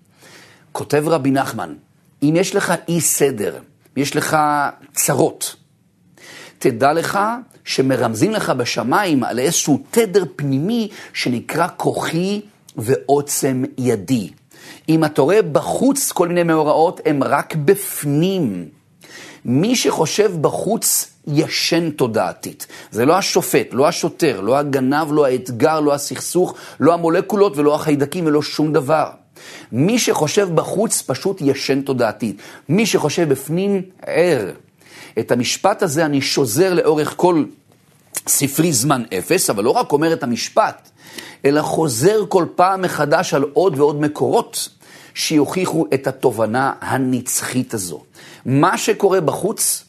[0.73, 1.75] כותב רבי נחמן,
[2.23, 3.59] אם יש לך אי סדר,
[3.97, 4.37] יש לך
[4.95, 5.57] צרות,
[6.59, 7.19] תדע לך
[7.65, 12.41] שמרמזים לך בשמיים על איזשהו תדר פנימי שנקרא כוחי
[12.77, 14.31] ועוצם ידי.
[14.89, 18.69] אם אתה רואה בחוץ כל מיני מאורעות, הם רק בפנים.
[19.45, 22.67] מי שחושב בחוץ ישן תודעתית.
[22.91, 28.27] זה לא השופט, לא השוטר, לא הגנב, לא האתגר, לא הסכסוך, לא המולקולות ולא החיידקים
[28.27, 29.11] ולא שום דבר.
[29.73, 32.37] מי שחושב בחוץ פשוט ישן תודעתית.
[32.69, 34.51] מי שחושב בפנים ער.
[35.19, 37.45] את המשפט הזה אני שוזר לאורך כל
[38.29, 40.91] ספרי זמן אפס, אבל לא רק אומר את המשפט,
[41.45, 44.69] אלא חוזר כל פעם מחדש על עוד ועוד מקורות
[45.15, 48.03] שיוכיחו את התובנה הנצחית הזו.
[48.47, 49.85] מה שקורה בחוץ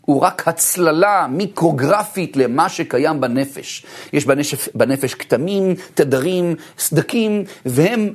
[0.00, 3.86] הוא רק הצללה מיקרוגרפית למה שקיים בנפש.
[4.12, 4.26] יש
[4.74, 8.14] בנפש, כתמים, תדרים, סדקים, והם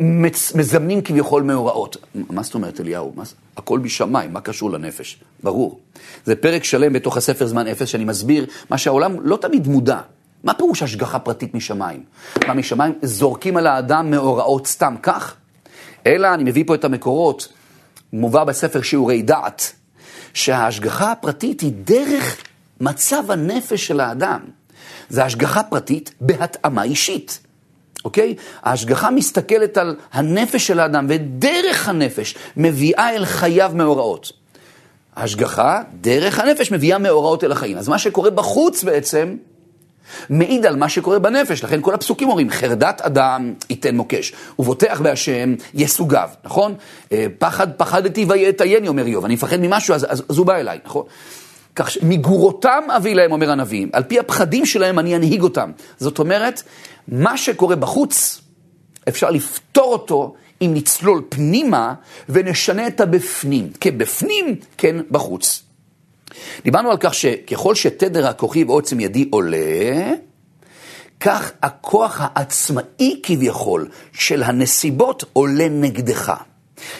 [0.00, 1.96] מזמנים כביכול מאורעות.
[2.30, 3.12] מה זאת אומרת, אליהו?
[3.16, 3.22] מה...
[3.56, 5.20] הכל בשמיים, מה קשור לנפש?
[5.42, 5.80] ברור.
[6.24, 10.00] זה פרק שלם בתוך הספר זמן אפס, שאני מסביר מה שהעולם לא תמיד מודע.
[10.44, 12.02] מה פירוש השגחה פרטית משמיים?
[12.46, 15.36] מה, משמיים זורקים על האדם מאורעות סתם כך?
[16.06, 17.48] אלא, אני מביא פה את המקורות,
[18.12, 19.72] מובא בספר שיעורי דעת,
[20.34, 22.36] שההשגחה הפרטית היא דרך
[22.80, 24.40] מצב הנפש של האדם.
[25.08, 27.40] זה השגחה פרטית בהתאמה אישית.
[28.04, 28.34] אוקיי?
[28.62, 34.32] ההשגחה מסתכלת על הנפש של האדם, ודרך הנפש מביאה אל חייו מאורעות.
[35.16, 37.78] ההשגחה, דרך הנפש, מביאה מאורעות אל החיים.
[37.78, 39.36] אז מה שקורה בחוץ בעצם,
[40.30, 41.64] מעיד על מה שקורה בנפש.
[41.64, 46.74] לכן כל הפסוקים אומרים, חרדת אדם ייתן מוקש, ובוטח בהשם יסוגיו, נכון?
[47.12, 50.78] אה, פחד פחדתי ויעטייני, אומר איוב, אני מפחד ממשהו, אז, אז, אז הוא בא אליי,
[50.84, 51.04] נכון?
[51.78, 55.70] כך שמגורותם אביא להם, אומר הנביא, על פי הפחדים שלהם אני אנהיג אותם.
[55.98, 56.62] זאת אומרת,
[57.08, 58.40] מה שקורה בחוץ,
[59.08, 61.94] אפשר לפתור אותו אם נצלול פנימה
[62.28, 63.70] ונשנה את הבפנים.
[63.80, 65.62] כן בפנים, כן בחוץ.
[66.64, 70.12] דיברנו על כך שככל שתדר הכוכי ועוצם ידי עולה,
[71.20, 76.34] כך הכוח העצמאי כביכול של הנסיבות עולה נגדך.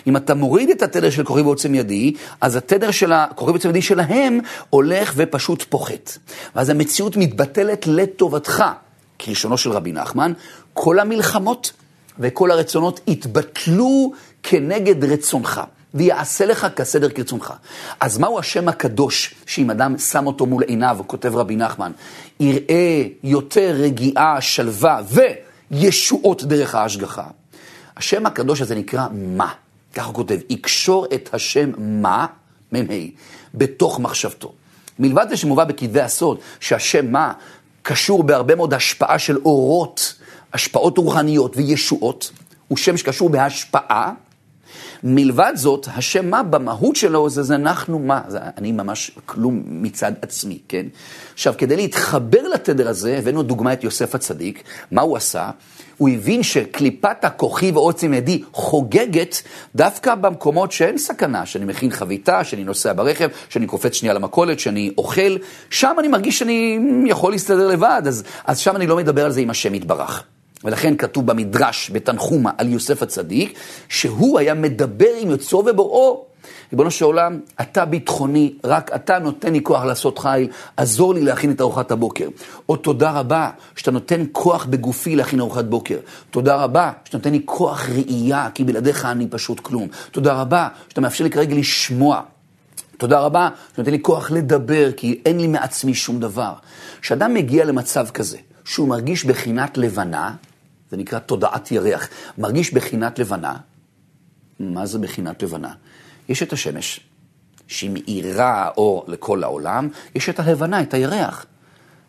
[0.06, 3.82] אם אתה מוריד את התדר של כוכי ועוצם ידי, אז התדר של הכוכי ועוצם ידי
[3.82, 6.18] שלהם הולך ופשוט פוחת.
[6.56, 8.64] ואז המציאות מתבטלת לטובתך.
[9.20, 10.32] כלשונו של רבי נחמן,
[10.74, 11.72] כל המלחמות
[12.18, 14.12] וכל הרצונות יתבטלו
[14.42, 15.60] כנגד רצונך.
[15.94, 17.54] ויעשה לך כסדר כרצונך.
[18.00, 21.92] אז מהו השם הקדוש, שאם אדם שם אותו מול עיניו, כותב רבי נחמן,
[22.40, 25.00] יראה יותר רגיעה, שלווה
[25.70, 27.24] וישועות דרך ההשגחה?
[27.96, 29.52] השם הקדוש הזה נקרא מה.
[29.98, 32.26] ככה הוא כותב, יקשור את השם מה,
[32.72, 32.94] מ"ה,
[33.54, 34.52] בתוך מחשבתו.
[34.98, 37.32] מלבד זה שמובא בכתבי הסוד, שהשם מה
[37.82, 40.14] קשור בהרבה מאוד השפעה של אורות,
[40.52, 42.30] השפעות רוחניות וישועות,
[42.68, 44.12] הוא שם שקשור בהשפעה.
[45.04, 50.12] מלבד זאת, השם מה במהות שלו זה, זה אנחנו מה, זה אני ממש כלום מצד
[50.22, 50.86] עצמי, כן?
[51.34, 55.50] עכשיו, כדי להתחבר לתדר הזה, הבאנו דוגמא את יוסף הצדיק, מה הוא עשה?
[55.98, 59.42] הוא הבין שקליפת הכוכי ועוצם ידי חוגגת
[59.74, 64.90] דווקא במקומות שאין סכנה, שאני מכין חביתה, שאני נוסע ברכב, שאני קופץ שנייה למכולת, שאני
[64.98, 65.36] אוכל,
[65.70, 69.40] שם אני מרגיש שאני יכול להסתדר לבד, אז, אז שם אני לא מדבר על זה
[69.40, 70.24] עם השם יתברך.
[70.64, 73.58] ולכן כתוב במדרש, בתנחומה, על יוסף הצדיק,
[73.88, 76.24] שהוא היה מדבר עם יוצרו ובוראו.
[76.72, 81.50] ריבונו של עולם, אתה ביטחוני, רק אתה נותן לי כוח לעשות חיל, עזור לי להכין
[81.50, 82.28] את ארוחת הבוקר.
[82.68, 85.98] או תודה רבה שאתה נותן כוח בגופי להכין ארוחת בוקר.
[86.30, 89.88] תודה רבה שאתה נותן לי כוח ראייה, כי בלעדיך אני פשוט כלום.
[90.10, 92.20] תודה רבה שאתה מאפשר לי כרגע לשמוע.
[92.96, 96.52] תודה רבה שאתה נותן לי כוח לדבר, כי אין לי מעצמי שום דבר.
[97.00, 100.34] כשאדם מגיע למצב כזה, שהוא מרגיש בחינת לבנה,
[100.90, 103.56] זה נקרא תודעת ירח, מרגיש בחינת לבנה.
[104.60, 105.72] מה זה בחינת לבנה?
[106.28, 107.00] יש את השמש,
[107.68, 111.46] שהיא מאירה אור לכל העולם, יש את הלבנה, את הירח,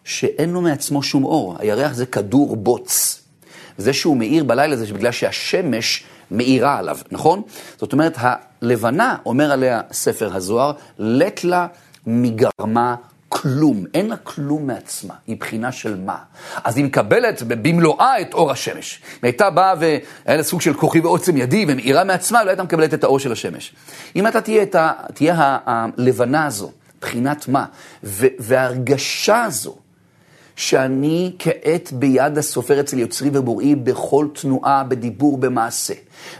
[0.03, 1.55] שאין לו מעצמו שום אור.
[1.59, 3.21] הירח זה כדור בוץ.
[3.77, 7.41] זה שהוא מאיר בלילה זה בגלל שהשמש מאירה עליו, נכון?
[7.77, 11.67] זאת אומרת, הלבנה, אומר עליה ספר הזוהר, לט לה
[12.07, 12.95] מגרמה
[13.29, 16.17] כלום, אין לה כלום מעצמה, היא בחינה של מה.
[16.63, 19.01] אז היא מקבלת במלואה את אור השמש.
[19.13, 22.93] אם הייתה באה והיה לה סוג של כוחי ועוצם ידי ומאירה מעצמה, לא הייתה מקבלת
[22.93, 23.75] את האור של השמש.
[24.15, 27.65] אם אתה תהיה, ה, תהיה הלבנה הזו, בחינת מה,
[28.39, 29.77] וההרגשה הזו,
[30.59, 35.93] שאני כעת ביד הסופר אצל יוצרי ובוראי בכל תנועה, בדיבור, במעשה,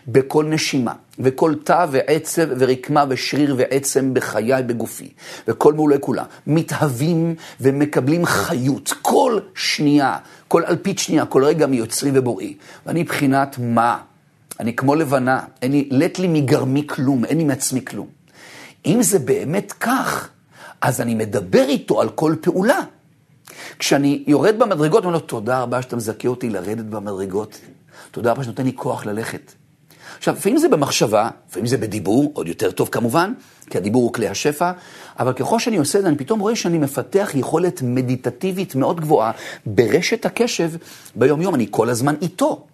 [0.07, 5.09] בכל נשימה, וכל תא ועצב ורקמה ושריר ועצם בחיי בגופי,
[5.47, 12.53] וכל מולקולה, מתהווים ומקבלים חיות, כל שנייה, כל אלפית שנייה, כל רגע מיוצרי ובוראי.
[12.85, 13.97] ואני בחינת מה?
[14.59, 18.07] אני כמו לבנה, אין לי, לט לי מגרמי כלום, אין לי מעצמי כלום.
[18.85, 20.29] אם זה באמת כך,
[20.81, 22.79] אז אני מדבר איתו על כל פעולה.
[23.79, 27.59] כשאני יורד במדרגות, אני אומר לו, תודה רבה שאתה מזכה אותי לרדת במדרגות.
[28.11, 29.51] תודה רבה שנותן לי כוח ללכת.
[30.17, 33.33] עכשיו, לפעמים זה במחשבה, לפעמים זה בדיבור, עוד יותר טוב כמובן,
[33.69, 34.71] כי הדיבור הוא כלי השפע,
[35.19, 39.31] אבל ככל שאני עושה את זה, אני פתאום רואה שאני מפתח יכולת מדיטטיבית מאוד גבוהה
[39.65, 40.71] ברשת הקשב
[41.15, 42.65] ביום-יום, אני כל הזמן איתו.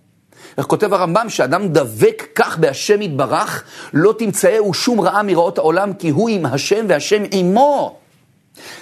[0.58, 3.64] איך כותב הרמב"ם, שאדם דבק כך בהשם יתברך,
[3.94, 8.05] לא תמצאהו שום רעה מרעות העולם, כי הוא עם השם והשם עמו.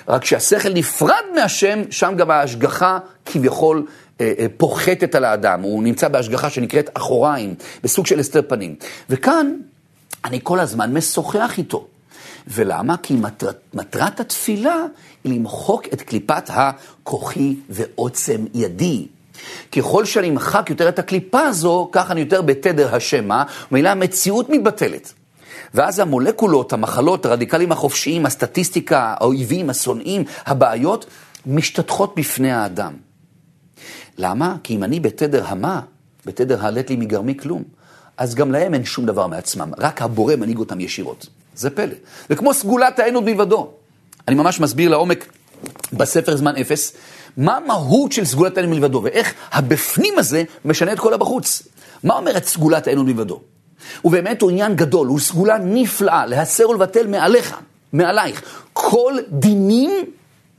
[0.07, 3.85] רק כשהשכל נפרד מהשם, שם גם ההשגחה כביכול
[4.21, 5.61] אה, אה, פוחתת על האדם.
[5.61, 8.75] הוא נמצא בהשגחה שנקראת אחוריים, בסוג של הסתר פנים.
[9.09, 9.55] וכאן
[10.25, 11.87] אני כל הזמן משוחח איתו.
[12.47, 12.97] ולמה?
[12.97, 14.75] כי מטרת, מטרת התפילה
[15.23, 19.07] היא למחוק את קליפת הכוחי ועוצם ידי.
[19.71, 25.13] ככל שאני אמחק יותר את הקליפה הזו, כך אני יותר בתדר השמה, ומילא המציאות מתבטלת.
[25.73, 31.05] ואז המולקולות, המחלות, הרדיקלים החופשיים, הסטטיסטיקה, האויבים, השונאים, הבעיות,
[31.45, 32.93] משתטחות בפני האדם.
[34.17, 34.55] למה?
[34.63, 35.81] כי אם אני בתדר המה,
[36.25, 37.63] בתדר הלט לי מגרמי כלום,
[38.17, 41.27] אז גם להם אין שום דבר מעצמם, רק הבורא מנהיג אותם ישירות.
[41.55, 41.93] זה פלא.
[42.29, 43.71] וכמו סגולת העינות מלבדו.
[44.27, 45.33] אני ממש מסביר לעומק
[45.93, 46.93] בספר זמן אפס,
[47.37, 51.63] מה המהות של סגולת העינות מלבדו, ואיך הבפנים הזה משנה את כל הבחוץ.
[52.03, 53.41] מה אומרת סגולת העינות מלבדו?
[54.05, 57.55] ובאמת הוא עניין גדול, הוא סגולה נפלאה, להסר ולבטל מעליך,
[57.93, 58.41] מעלייך.
[58.73, 59.91] כל דינים,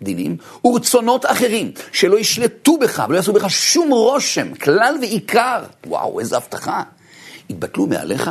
[0.02, 5.62] דינים, ורצונות אחרים, שלא ישלטו בך ולא יעשו בך שום רושם, כלל ועיקר.
[5.87, 6.82] וואו, איזה הבטחה.
[7.50, 8.30] יתבטלו מעליך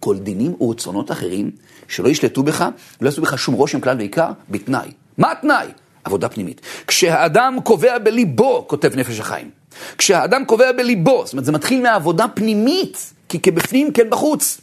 [0.00, 1.50] כל דינים ורצונות אחרים,
[1.88, 2.68] שלא ישלטו בך
[3.00, 4.88] ולא יעשו בך שום רושם, כלל ועיקר, בתנאי.
[5.18, 5.66] מה התנאי?
[6.04, 6.60] עבודה פנימית.
[6.86, 9.50] כשהאדם קובע בליבו, כותב נפש החיים,
[9.98, 14.60] כשהאדם קובע בליבו, זאת אומרת, זה מתחיל מהעבודה פנימית, כי כבפנים כן בחוץ.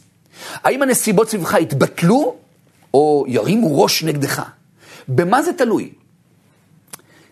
[0.64, 2.34] האם הנסיבות סביבך יתבטלו,
[2.94, 4.42] או ירימו ראש נגדך?
[5.08, 5.92] במה זה תלוי?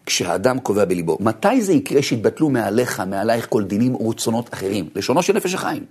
[0.06, 1.16] כשהאדם קובע בליבו.
[1.20, 4.88] מתי זה יקרה שיתבטלו מעליך, מעלייך כל דינים ורצונות אחרים?
[4.94, 5.84] לשונו של נפש החיים.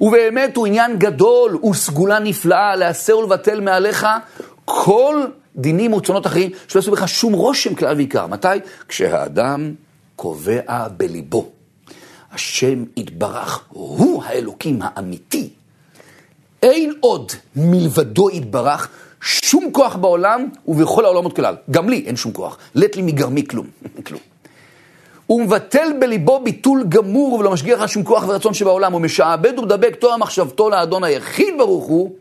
[0.00, 4.06] ובאמת הוא עניין גדול, הוא סגולה נפלאה, להסר ולבטל מעליך
[4.64, 5.24] כל
[5.56, 8.26] דינים ורצונות אחרים, שלא יעשו בך שום רושם כלל ועיקר.
[8.26, 8.48] מתי?
[8.88, 9.74] כשהאדם
[10.16, 11.50] קובע בליבו.
[12.32, 15.48] השם יתברך הוא האלוקים האמיתי.
[16.62, 18.88] אין עוד מלבדו יתברך
[19.20, 21.56] שום כוח בעולם ובכל העולמות כלל.
[21.70, 22.58] גם לי אין שום כוח.
[22.74, 23.66] לט לי מגרמי כלום.
[24.06, 24.20] כלום.
[25.26, 29.94] הוא מבטל בליבו ביטול גמור ולא משגיח על שום כוח ורצון שבעולם, הוא משעבד ומדבק
[29.94, 32.12] תואר מחשבתו לאדון היחיד ברוך הוא,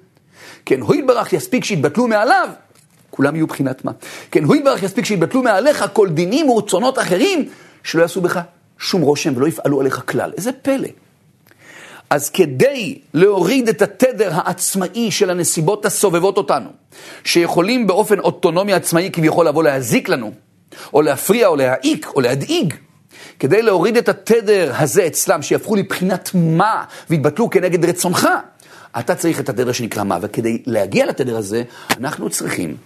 [0.65, 2.49] כן, הוא יתברך יספיק שיתבטלו מעליו,
[3.09, 3.91] כולם יהיו בחינת מה,
[4.31, 7.49] כן, הוא יתברך יספיק שיתבטלו מעליך כל דינים ורצונות אחרים,
[7.85, 8.39] שלא יעשו בך
[8.79, 10.31] שום רושם ולא יפעלו עליך כלל.
[10.37, 10.87] איזה פלא.
[12.09, 16.69] אז כדי להוריד את התדר העצמאי של הנסיבות הסובבות אותנו,
[17.23, 20.31] שיכולים באופן אוטונומי עצמאי כביכול לבוא להזיק לנו,
[20.93, 22.73] או להפריע, או להעיק, או להדאיג,
[23.39, 28.27] כדי להוריד את התדר הזה אצלם, שיהפכו לבחינת מה, ויתבטלו כנגד רצונך,
[28.99, 31.63] אתה צריך את התדר שנקרא מה, וכדי להגיע לתדר הזה,
[31.97, 32.77] אנחנו צריכים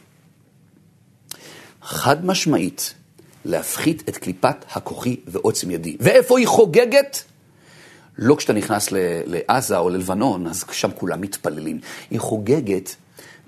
[1.81, 2.93] חד משמעית
[3.45, 5.97] להפחית את קליפת הכוחי ועוצם ידי.
[5.99, 7.23] ואיפה היא חוגגת?
[8.17, 8.89] לא כשאתה נכנס
[9.25, 11.79] לעזה או ללבנון, אז שם כולם מתפללים.
[12.11, 12.95] היא חוגגת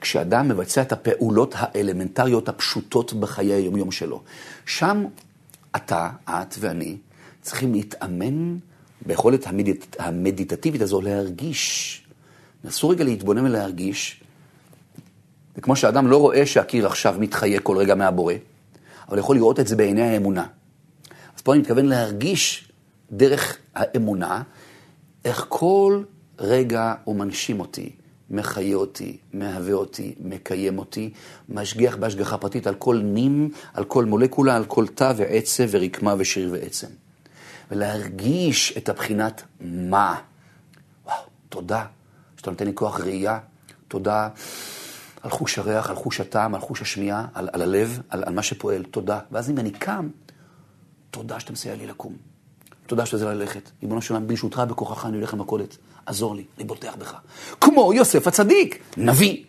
[0.02, 4.22] כשאדם מבצע את הפעולות האלמנטריות הפשוטות בחיי היומיום שלו.
[4.66, 5.06] שם
[5.76, 6.98] אתה, את ואני,
[7.42, 8.58] צריכים להתאמן
[9.06, 9.96] ביכולת המדיט...
[10.00, 11.98] המדיטטיבית הזו להרגיש.
[12.64, 14.22] נסו רגע להתבונן ולהרגיש.
[15.56, 18.34] זה כמו שאדם לא רואה שהקיר עכשיו מתחיה כל רגע מהבורא,
[19.12, 20.45] אבל יכול לראות את זה בעיני האמונה.
[21.36, 22.71] אז פה אני מתכוון להרגיש
[23.12, 24.41] דרך האמונה,
[25.26, 26.04] איך כל
[26.39, 27.91] רגע הוא מנשים אותי,
[28.30, 31.13] מחיה אותי, מהווה אותי, מקיים אותי,
[31.50, 36.50] משגיח בהשגחה פרטית על כל נים, על כל מולקולה, על כל תא ועצב ורקמה ושריר
[36.52, 36.88] ועצם.
[37.71, 40.15] ולהרגיש את הבחינת מה.
[41.06, 41.17] וואו,
[41.50, 41.86] תודה
[42.38, 43.39] שאתה נותן לי כוח ראייה,
[43.88, 44.30] תודה
[45.22, 48.44] על חוש הריח, על חוש הטעם, על חוש השמיעה, על, על הלב, על, על מה
[48.44, 49.20] שפועל, תודה.
[49.32, 50.10] ואז אם אני קם,
[51.12, 52.16] תודה שאתה מסייע לי לקום.
[52.88, 53.72] תודה שאתה זה ללכת.
[53.82, 55.78] ריבונו של עולם, ברשותך בכוחך אני הולך למכולת.
[56.06, 57.16] עזור לי, אני בוטח בך.
[57.62, 59.44] כמו יוסף הצדיק, נביא,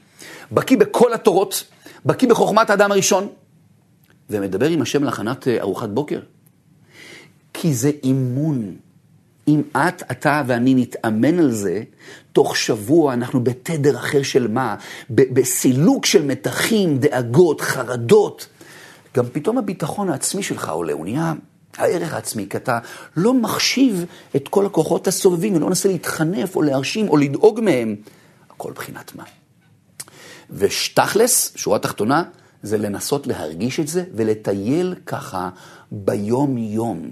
[0.53, 1.65] בקיא בכל התורות,
[2.07, 3.29] בקיא בחוכמת האדם הראשון,
[4.31, 6.21] ומדבר עם השם להכנת אה, ארוחת בוקר.
[7.55, 8.77] כי זה אימון.
[9.49, 11.83] אם את, אתה ואני נתאמן על זה,
[12.33, 14.77] תוך שבוע אנחנו בתדר אחר של מה?
[15.11, 18.49] בסילוק של מתחים, דאגות, חרדות.
[19.17, 21.33] גם פתאום הביטחון העצמי שלך עולה, הוא נהיה
[21.77, 22.79] הערך העצמי, כי אתה
[23.17, 24.05] לא מחשיב
[24.37, 27.97] את כל הכוחות הסובבים, ולא מנסה להתחנף או להרשים או לדאוג מהם.
[28.51, 29.25] הכל בחינת מה.
[30.51, 32.23] ושתכלס, שורה תחתונה,
[32.63, 35.49] זה לנסות להרגיש את זה ולטייל ככה
[35.93, 37.11] ביום-יום.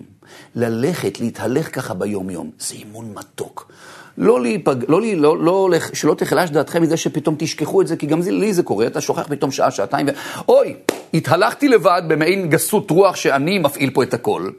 [0.54, 2.50] ללכת, להתהלך ככה ביום-יום.
[2.58, 3.72] זה אימון מתוק.
[4.18, 4.76] לא להיפג...
[4.88, 8.54] לא, לא, לא, לא, שלא תחלש דעתכם מזה שפתאום תשכחו את זה, כי גם לי
[8.54, 10.10] זה קורה, אתה שוכח פתאום שעה, שעתיים, ו...
[10.48, 10.76] אוי,
[11.14, 14.50] התהלכתי לבד במעין גסות רוח שאני מפעיל פה את הכל.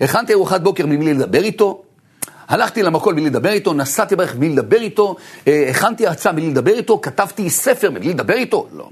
[0.00, 1.82] הכנתי ארוחת בוקר מבלי לדבר איתו,
[2.48, 6.72] הלכתי למקום בלי לדבר איתו, נסעתי ברכב בלי לדבר איתו, אה, הכנתי הרצאה בלי לדבר
[6.72, 8.88] איתו, כתבתי ספר בלי לדבר איתו, לא.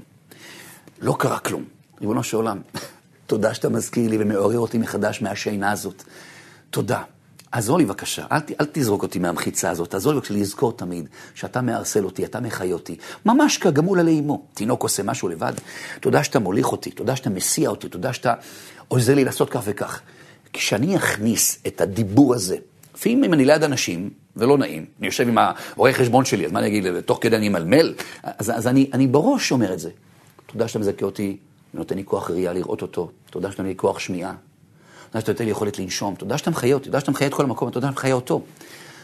[1.01, 1.63] לא קרה כלום.
[2.01, 2.57] ריבונו של עולם,
[3.27, 6.03] תודה שאתה מזכיר לי ומעורר אותי מחדש מהשינה הזאת.
[6.69, 7.01] תודה.
[7.51, 11.61] עזור לי בבקשה, אל, אל תזרוק אותי מהמחיצה הזאת, עזור לי בבקשה לזכור תמיד שאתה
[11.61, 12.95] מארסל אותי, אתה מחיה אותי.
[13.25, 14.45] ממש כגמול עלי אמו.
[14.53, 15.53] תינוק עושה משהו לבד,
[15.99, 18.33] תודה שאתה מוליך אותי, תודה שאתה מסיע אותי, תודה שאתה
[18.87, 20.01] עוזר לי לעשות כך וכך.
[20.53, 22.57] כשאני אכניס את הדיבור הזה,
[22.95, 25.37] לפעמים אם אני ליד אנשים, ולא נעים, אני יושב עם
[25.75, 27.93] הרואה חשבון שלי, אז מה אני אגיד, תוך כדי אני אמלמל?
[28.23, 29.89] אז, אז אני, אני בראש אומר את זה.
[30.45, 31.37] תודה שאתה מזכה אותי,
[31.75, 34.33] ונותן לי כוח ראייה לראות אותו, תודה שאתה נותן לי כוח שמיעה.
[35.07, 37.43] תודה שאתה נותן לי יכולת לנשום, תודה שאתה מחיה אותי, תודה שאתה מחיה את כל
[37.43, 38.41] המקום, תודה שאתה מחיה אותו.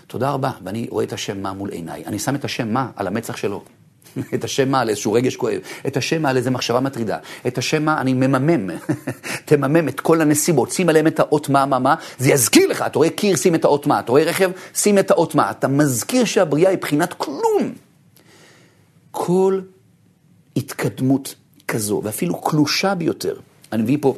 [0.07, 2.05] תודה רבה, ואני רואה את השם מה מול עיניי.
[2.05, 3.63] אני שם את השם מה על המצח שלו.
[4.35, 7.57] את השם מה על איזשהו רגש כואב, את השם מה על איזו מחשבה מטרידה, את
[7.57, 8.69] השם מה אני מממם,
[9.45, 12.99] תממם את כל הנסיבות, שים עליהם את האות מה, מה, מה, זה יזכיר לך, אתה
[12.99, 16.25] רואה קיר, שים את האות מה, אתה רואה רכב, שים את האות מה, אתה מזכיר
[16.25, 17.73] שהבריאה היא בחינת כלום.
[19.11, 19.61] כל
[20.55, 21.35] התקדמות
[21.71, 23.35] כזו, ואפילו קלושה ביותר,
[23.71, 24.15] אני מביא פה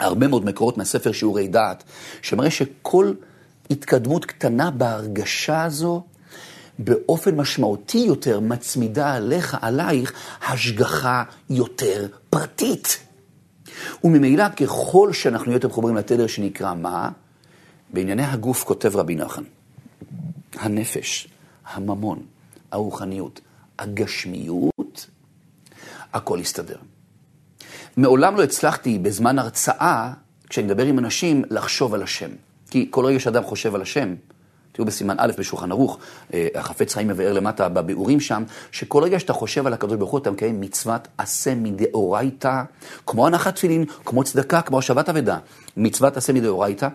[0.00, 1.84] הרבה מאוד מקורות מהספר שיעורי דעת,
[2.22, 3.12] שמראה שכל
[3.70, 6.02] התקדמות קטנה בהרגשה הזו,
[6.78, 10.12] באופן משמעותי יותר מצמידה עליך, עלייך,
[10.48, 12.98] השגחה יותר פרטית.
[14.04, 17.10] וממילא ככל שאנחנו יותר מחוברים לתדר שנקרא מה,
[17.92, 19.42] בענייני הגוף כותב רבי נחן,
[20.54, 21.28] הנפש,
[21.72, 22.22] הממון,
[22.72, 23.40] הרוחניות,
[23.78, 24.79] הגשמיות,
[26.12, 26.76] הכל יסתדר.
[27.96, 30.12] מעולם לא הצלחתי בזמן הרצאה,
[30.48, 32.30] כשאני מדבר עם אנשים, לחשוב על השם.
[32.70, 34.14] כי כל רגע שאדם חושב על השם,
[34.72, 35.98] תראו בסימן א' בשולחן ערוך,
[36.34, 38.42] אה, החפץ חיים מבאר למטה בביאורים שם,
[38.72, 42.62] שכל רגע שאתה חושב על הקדוש ברוך הוא, אתה מקיים מצוות עשה מדאורייתא,
[43.06, 45.38] כמו הנחת תפילין, כמו צדקה, כמו השבת אבדה.
[45.76, 46.88] מצוות עשה מדאורייתא,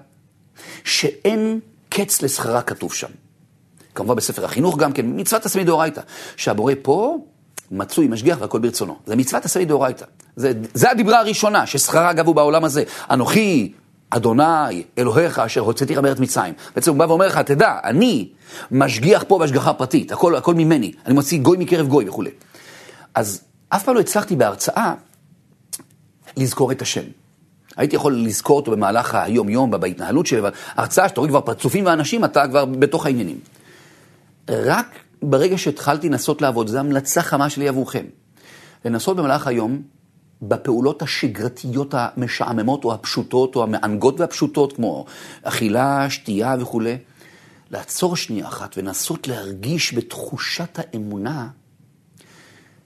[0.84, 1.59] שאין
[1.89, 3.09] קץ לשכרה כתוב שם.
[3.95, 6.01] כמובן בספר החינוך גם כן, מצוות עשה מדאורייתא.
[6.38, 7.18] שהבורא פה
[7.72, 8.95] מצוי, משגיח והכל ברצונו.
[9.05, 10.05] זה מצוות עשה מדאורייתא.
[10.36, 12.84] זה, זה הדיברה הראשונה, ששכרה אגב הוא בעולם הזה.
[13.09, 13.72] אנוכי
[14.09, 16.53] אדוני, אלוהיך, אשר הוצאתיך מארץ מצרים.
[16.76, 18.30] בעצם הוא בא ואומר לך, תדע, אני
[18.72, 22.32] משגיח פה בהשגחה פרטית, הכל, הכל ממני, אני מוציא גוי מקרב גוי וכולי.
[23.16, 24.93] אז אף פעם לא הצלחתי בהרצאה
[26.38, 27.03] לזכור את השם.
[27.78, 32.26] הייתי יכול לזכור אותו במהלך היום-יום, בהתנהלות שלי, אבל הרצאה שאתה רואה כבר פרצופים ואנשים,
[32.26, 33.39] אתה כבר בתוך העניינים.
[34.49, 34.88] רק
[35.30, 38.05] ברגע שהתחלתי לנסות לעבוד, זו המלצה חמה שלי עבורכם.
[38.86, 39.82] לנסות במהלך היום,
[40.41, 45.05] בפעולות השגרתיות המשעממות או הפשוטות או המענגות והפשוטות, כמו
[45.43, 46.97] אכילה, שתייה וכולי,
[47.71, 51.47] לעצור שנייה אחת ולנסות להרגיש בתחושת האמונה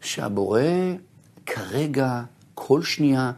[0.01, 0.61] שהבורא
[1.45, 2.21] כרגע,
[2.53, 3.31] כל שנייה,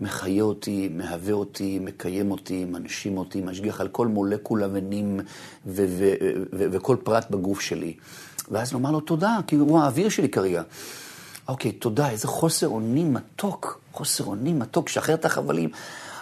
[0.00, 5.20] מחיה אותי, מהווה אותי, מקיים אותי, מנשים אותי, משגיח על כל מולקולה ונים
[6.52, 7.94] וכל פרט בגוף שלי.
[8.50, 10.62] ואז נאמר לו תודה, כי הוא האוויר שלי כרגע.
[11.48, 15.70] אוקיי, תודה, איזה חוסר אונים מתוק, חוסר אונים מתוק, שחרר את החבלים,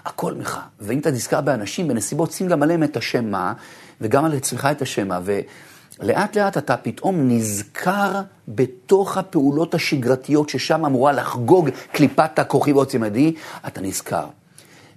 [0.05, 0.59] הכל ממך.
[0.81, 3.53] ואם אתה נזכר באנשים, בנסיבות, שים גם עליהם את השם מה,
[4.01, 10.85] וגם על אצלך את השם מה, ולאט לאט אתה פתאום נזכר בתוך הפעולות השגרתיות, ששם
[10.85, 13.35] אמורה לחגוג קליפת הכוכב עוצם ידי,
[13.67, 14.27] אתה נזכר.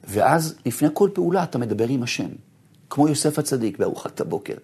[0.04, 2.30] ואז לפני כל פעולה אתה מדבר עם השם,
[2.90, 4.56] כמו יוסף הצדיק בארוחת הבוקר.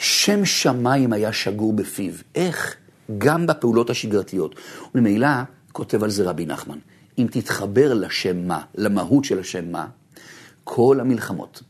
[0.00, 2.12] שם שמיים היה שגור בפיו.
[2.34, 2.76] איך?
[3.18, 4.54] גם בפעולות השגרתיות.
[4.94, 5.28] וממילא,
[5.72, 6.78] כותב על זה רבי נחמן,
[7.18, 9.86] אם תתחבר לשם מה, למהות של השם מה,
[10.64, 11.62] כל המלחמות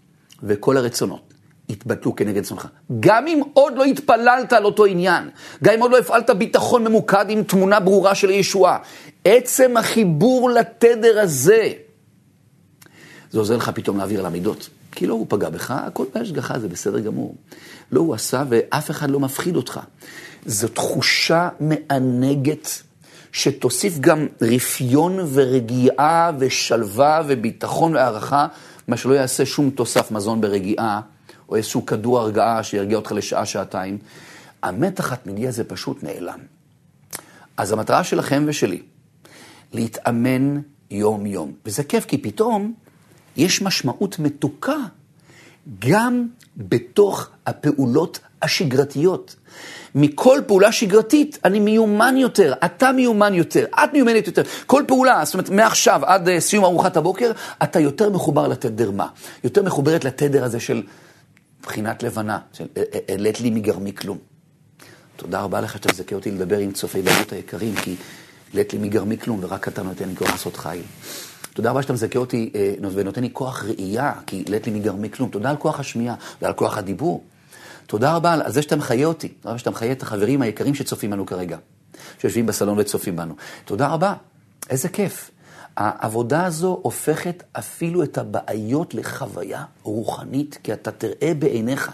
[0.43, 1.35] וכל הרצונות
[1.69, 2.69] יתבטלו כנגד רצונך.
[3.01, 5.31] גם אם עוד לא התפללת על אותו עניין,
[5.65, 8.79] גם אם עוד לא הפעלת ביטחון ממוקד עם תמונה ברורה של ישועה,
[9.25, 11.73] עצם החיבור לתדר הזה,
[13.31, 14.69] זה עוזר לך פתאום להעביר על המידות.
[14.93, 17.35] כי לא הוא פגע בך, הכל בהשגחה, זה בסדר גמור.
[17.93, 19.81] לא הוא עשה ואף אחד לא מפחיד אותך.
[20.47, 22.83] זו תחושה מענגת
[23.33, 28.47] שתוסיף גם רפיון ורגיעה ושלווה וביטחון והערכה,
[28.89, 31.01] מה שלא יעשה שום תוסף מזון ברגיעה,
[31.49, 33.99] או איזשהו כדור הרגעה שירגיע אותך לשעה, שעתיים.
[34.63, 36.39] המתח התמידי הזה פשוט נעלם.
[37.57, 38.83] אז המטרה שלכם ושלי,
[39.73, 40.61] להתאמן
[40.91, 41.53] יום-יום.
[41.67, 42.75] וזה כיף, כי פתאום
[43.41, 44.77] יש משמעות מתוקה
[45.79, 46.27] גם
[46.57, 49.37] בתוך הפעולות השגרתיות.
[49.95, 54.43] מכל פעולה שגרתית אני מיומן יותר, אתה מיומן יותר, את מיומנת יותר.
[54.67, 57.33] כל פעולה, זאת אומרת, מעכשיו עד uh, סיום ארוחת הבוקר,
[57.63, 59.07] אתה יותר מחובר לתדר מה?
[59.45, 60.83] יותר מחוברת לתדר הזה של
[61.63, 62.67] בחינת לבנה, של
[63.09, 64.19] העלית אה, אה, לי מגרמי כלום.
[65.17, 67.97] תודה רבה לך שאתה מזכה אותי לדבר עם צופי דבות היקרים, כי
[68.53, 70.83] העלית לי מגרמי כלום, ורק אתה נותן לי כוח לעשות חיל.
[71.55, 72.53] תודה רבה שאתה מזכה אותי
[72.95, 75.29] ונותן לי כוח ראייה, כי העלית לי מגרמי כלום.
[75.29, 77.25] תודה על כוח השמיעה ועל כוח הדיבור.
[77.87, 81.11] תודה רבה על זה שאתה מחיה אותי, תודה רבה שאתה מחיה את החברים היקרים שצופים
[81.11, 81.57] בנו כרגע,
[82.19, 83.35] שיושבים בסלון וצופים בנו.
[83.65, 84.15] תודה רבה,
[84.71, 85.31] איזה כיף.
[85.77, 91.91] העבודה הזו הופכת אפילו את הבעיות לחוויה רוחנית, כי אתה תראה בעיניך.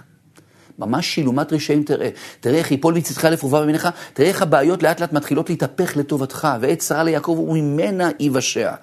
[0.78, 2.08] ממש שילומת רשעים תראה.
[2.40, 6.80] תראה איך יפול מצדך לפרובה במיניך, תראה איך הבעיות לאט לאט מתחילות להתהפך לטובתך, ועת
[6.80, 8.74] שרה ליעקב וממנה ייוושע.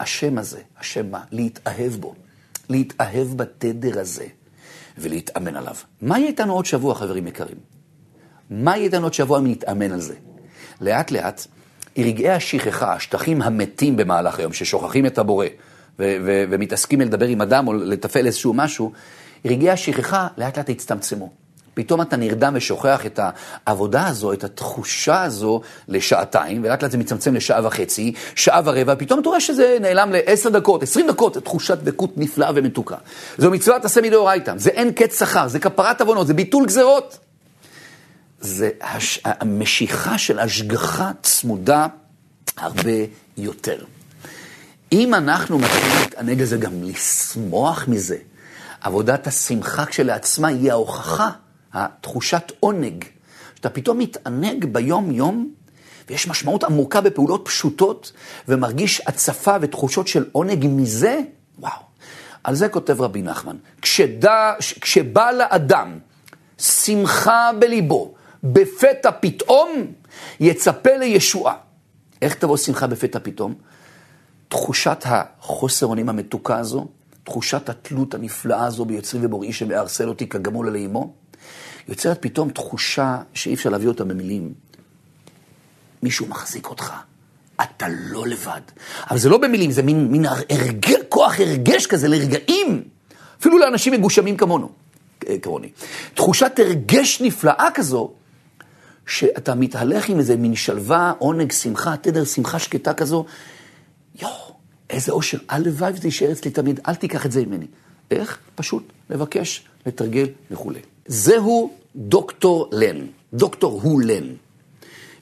[0.00, 1.20] השם הזה, השם מה?
[1.30, 2.14] להתאהב בו.
[2.68, 4.26] להתאהב בתדר הזה.
[4.98, 5.74] ולהתאמן עליו.
[6.02, 7.56] מה יהיה איתנו עוד שבוע, חברים יקרים?
[8.50, 10.14] מה יהיה איתנו עוד שבוע אם נתאמן על זה?
[10.80, 11.46] לאט לאט,
[11.98, 15.46] רגעי השכחה, השטחים המתים במהלך היום, ששוכחים את הבורא,
[15.98, 18.92] ו- ו- ומתעסקים לדבר עם אדם או לתפעל איזשהו משהו,
[19.44, 21.43] רגעי השכחה לאט לאט יצטמצמו.
[21.74, 23.20] פתאום אתה נרדם ושוכח את
[23.66, 29.20] העבודה הזו, את התחושה הזו לשעתיים, ולאט לאט זה מצמצם לשעה וחצי, שעה ורבע, פתאום
[29.20, 32.96] אתה רואה שזה נעלם לעשר דקות, עשרים דקות, תחושת דקות נפלאה ומתוקה.
[33.38, 37.18] זו מצוות עשה מדאורייתא, זה אין קץ שכר, זה כפרת עוונות, זה ביטול גזרות.
[38.40, 39.20] זה הש...
[39.24, 41.86] המשיכה של השגחה צמודה
[42.56, 42.92] הרבה
[43.36, 43.84] יותר.
[44.92, 48.16] אם אנחנו מתחילים להתענג על זה, גם לשמוח מזה,
[48.80, 51.30] עבודת השמחה כשלעצמה היא ההוכחה
[51.74, 53.04] התחושת עונג,
[53.54, 55.54] שאתה פתאום מתענג ביום-יום,
[56.08, 58.12] ויש משמעות עמוקה בפעולות פשוטות,
[58.48, 61.20] ומרגיש הצפה ותחושות של עונג מזה,
[61.58, 61.82] וואו.
[62.44, 65.98] על זה כותב רבי נחמן, כשדע, כשבא לאדם
[66.58, 68.14] שמחה בליבו,
[68.44, 69.86] בפתע פתאום,
[70.40, 71.54] יצפה לישועה.
[72.22, 73.54] איך תבוא שמחה בפתע פתאום?
[74.48, 76.86] תחושת החוסר אונים המתוקה הזו,
[77.24, 81.12] תחושת התלות הנפלאה הזו ביוצרי ובוראי שמארסל אותי כגמול על אימו,
[81.88, 84.52] יוצרת פתאום תחושה שאי אפשר להביא אותה במילים.
[86.02, 86.92] מישהו מחזיק אותך,
[87.62, 88.60] אתה לא לבד.
[89.10, 90.86] אבל זה לא במילים, זה מין, מין הרג...
[91.14, 92.82] כוח הרגש כזה לרגעים,
[93.40, 94.68] אפילו לאנשים מגושמים כמונו,
[95.42, 95.70] כמוני.
[96.14, 98.12] תחושת הרגש נפלאה כזו,
[99.06, 103.24] שאתה מתהלך עם איזה מין שלווה, עונג, שמחה, תדר שמחה שקטה כזו,
[104.22, 104.54] יואו,
[104.90, 107.66] איזה אושר, הלוואי וזה יישאר אצלי תמיד, אל תיקח את זה ממני.
[108.10, 108.38] איך?
[108.54, 110.80] פשוט לבקש, לתרגל וכולי.
[111.06, 114.24] זהו דוקטור לן, דוקטור הוא לן.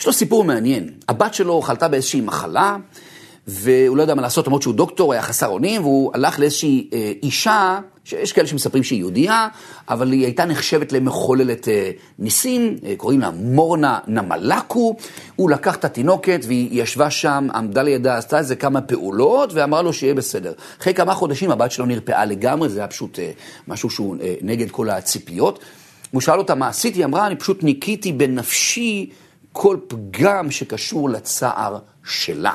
[0.01, 0.91] יש לו סיפור מעניין.
[1.09, 2.77] הבת שלו חלתה באיזושהי מחלה,
[3.47, 7.13] והוא לא יודע מה לעשות, למרות שהוא דוקטור, היה חסר אונים, והוא הלך לאיזושהי אה,
[7.23, 9.49] אישה, שיש כאלה שמספרים שהיא יהודייה,
[9.89, 14.97] אבל היא הייתה נחשבת למחוללת אה, ניסים, אה, קוראים לה מורנה נמלקו.
[15.37, 19.93] הוא לקח את התינוקת והיא ישבה שם, עמדה לידה, עשתה איזה כמה פעולות, ואמרה לו
[19.93, 20.53] שיהיה בסדר.
[20.81, 23.31] אחרי כמה חודשים הבת שלו נרפאה לגמרי, זה היה פשוט אה,
[23.69, 25.59] משהו שהוא נגד כל הציפיות.
[26.11, 29.11] הוא שאל אותה מה עשיתי, היא אמרה, אני פשוט ניקיתי בנפשי
[29.53, 32.55] כל פגם שקשור לצער שלה.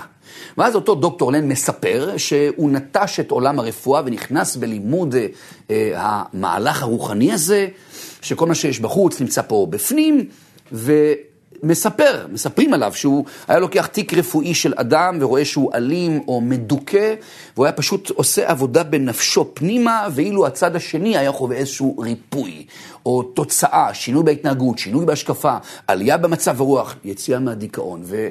[0.57, 5.27] ואז אותו דוקטור לן מספר שהוא נטש את עולם הרפואה ונכנס בלימוד אה,
[5.69, 7.67] אה, המהלך הרוחני הזה,
[8.21, 10.25] שכל מה שיש בחוץ נמצא פה בפנים,
[10.71, 17.13] ומספר, מספרים עליו שהוא היה לוקח תיק רפואי של אדם ורואה שהוא אלים או מדוכא,
[17.55, 22.65] והוא היה פשוט עושה עבודה בנפשו פנימה, ואילו הצד השני היה חווה איזשהו ריפוי,
[23.05, 25.57] או תוצאה, שינוי בהתנהגות, שינוי בהשקפה,
[25.87, 28.01] עלייה במצב הרוח, יציאה מהדיכאון.
[28.03, 28.27] ו...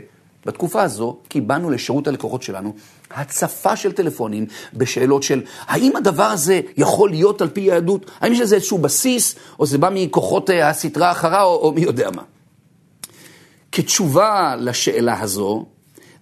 [0.46, 2.74] בתקופה הזו קיבלנו לשירות הלקוחות שלנו
[3.10, 8.10] הצפה של טלפונים בשאלות של האם הדבר הזה יכול להיות על פי יהדות?
[8.20, 11.80] האם יש לזה איזשהו בסיס, או זה בא מכוחות אה, הסטרה אחרה, או, או מי
[11.80, 12.22] יודע מה.
[13.72, 15.66] כתשובה לשאלה הזו,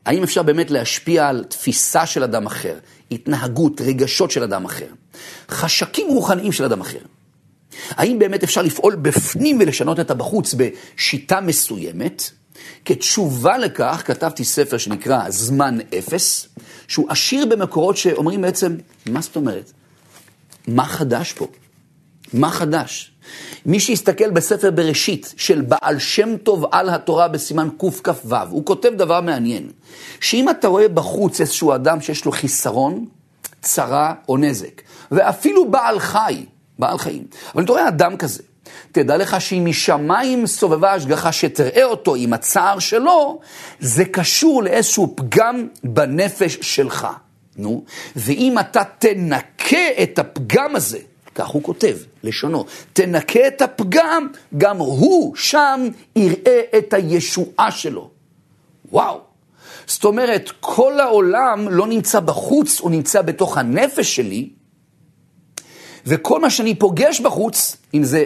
[0.06, 2.78] האם אפשר באמת להשפיע על תפיסה של אדם אחר,
[3.10, 4.88] התנהגות, רגשות של אדם אחר,
[5.48, 6.98] חשקים רוחניים של אדם אחר?
[7.90, 12.30] האם באמת אפשר לפעול בפנים ולשנות את הבחוץ בשיטה מסוימת?
[12.84, 16.48] כתשובה לכך כתבתי ספר שנקרא זמן אפס,
[16.88, 18.76] שהוא עשיר במקורות שאומרים בעצם,
[19.06, 19.72] מה זאת אומרת?
[20.66, 21.46] מה חדש פה?
[22.32, 23.10] מה חדש?
[23.66, 29.20] מי שיסתכל בספר בראשית של בעל שם טוב על התורה בסימן קכ"ו, הוא כותב דבר
[29.20, 29.70] מעניין,
[30.20, 33.06] שאם אתה רואה בחוץ איזשהו אדם שיש לו חיסרון,
[33.62, 36.44] צרה או נזק, ואפילו בעל חי,
[36.78, 38.42] בעל חיים, אבל אתה רואה אדם כזה,
[38.94, 43.40] תדע לך שאם משמיים סובבה השגחה שתראה אותו עם הצער שלו,
[43.80, 47.06] זה קשור לאיזשהו פגם בנפש שלך.
[47.56, 47.84] נו,
[48.16, 50.98] ואם אתה תנקה את הפגם הזה,
[51.34, 54.28] כך הוא כותב, לשונו, תנקה את הפגם,
[54.58, 58.10] גם הוא שם יראה את הישועה שלו.
[58.92, 59.20] וואו.
[59.86, 64.50] זאת אומרת, כל העולם לא נמצא בחוץ, הוא נמצא בתוך הנפש שלי,
[66.06, 68.24] וכל מה שאני פוגש בחוץ, אם זה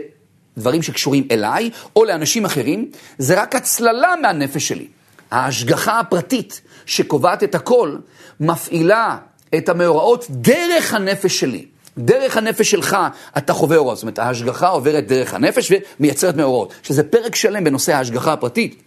[0.59, 4.87] דברים שקשורים אליי או לאנשים אחרים, זה רק הצללה מהנפש שלי.
[5.31, 7.97] ההשגחה הפרטית שקובעת את הכל,
[8.41, 9.17] מפעילה
[9.55, 11.65] את המאורעות דרך הנפש שלי.
[11.99, 12.97] דרך הנפש שלך
[13.39, 13.97] אתה חווה הוראות.
[13.97, 16.73] זאת אומרת, ההשגחה עוברת דרך הנפש ומייצרת מאורעות.
[16.83, 18.83] שזה פרק שלם בנושא ההשגחה הפרטית.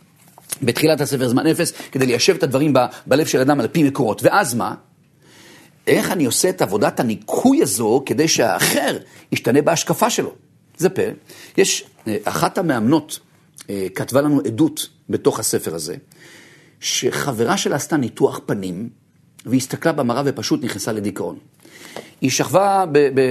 [0.61, 4.23] בתחילת הספר זמן אפס, כדי ליישב את הדברים ב- בלב של אדם על פי מקורות.
[4.23, 4.73] ואז מה?
[5.87, 8.97] איך אני עושה את עבודת הניקוי הזו כדי שהאחר
[9.31, 10.31] ישתנה בהשקפה שלו?
[10.77, 11.13] זה פלא.
[11.57, 13.19] יש, אה, אחת המאמנות
[13.69, 15.95] אה, כתבה לנו עדות בתוך הספר הזה,
[16.79, 18.89] שחברה שלה עשתה ניתוח פנים,
[19.45, 21.37] והסתכלה במראה ופשוט נכנסה לדיכאון.
[22.21, 22.85] היא שכבה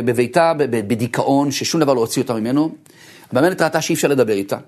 [0.05, 2.75] בביתה בדיכאון, ששום דבר לא הוציא אותה ממנו.
[3.33, 4.59] המאמנת ראתה שאי אפשר לדבר איתה.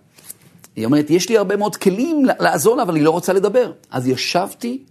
[0.76, 3.72] היא אומרת, יש לי הרבה מאוד כלים לעזור לה, אבל היא לא רוצה לדבר.
[3.90, 4.82] אז ישבתי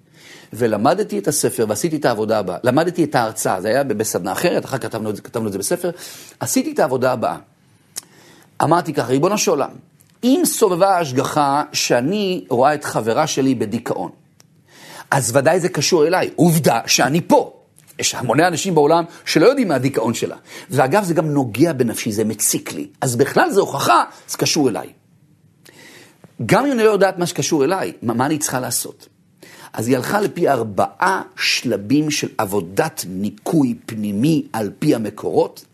[0.54, 2.58] ולמדתי את הספר ועשיתי את העבודה הבאה.
[2.64, 5.90] למדתי את ההרצאה, זה היה בסדנה אחרת, אחר כך כתבנו כתבנו את זה בספר.
[6.40, 7.38] עשיתי את העבודה הבאה.
[8.64, 9.70] אמרתי ככה, ריבונו של עולם,
[10.24, 14.12] אם סובבה ההשגחה שאני רואה את חברה שלי בדיכאון,
[15.12, 16.30] אז ודאי זה קשור אליי.
[16.36, 17.54] עובדה שאני פה.
[18.00, 20.36] יש המוני אנשים בעולם שלא יודעים מה הדיכאון שלה.
[20.70, 22.88] ואגב, זה גם נוגע בנפשי, זה מציק לי.
[23.02, 24.90] אז בכלל זה הוכחה, זה קשור אליי.
[26.46, 29.08] גם אם אני לא יודעת מה שקשור אליי, מה, מה אני צריכה לעשות?
[29.74, 35.66] אז היא הלכה לפי ארבעה שלבים של עבודת ניקוי פנימי על פי המקורות.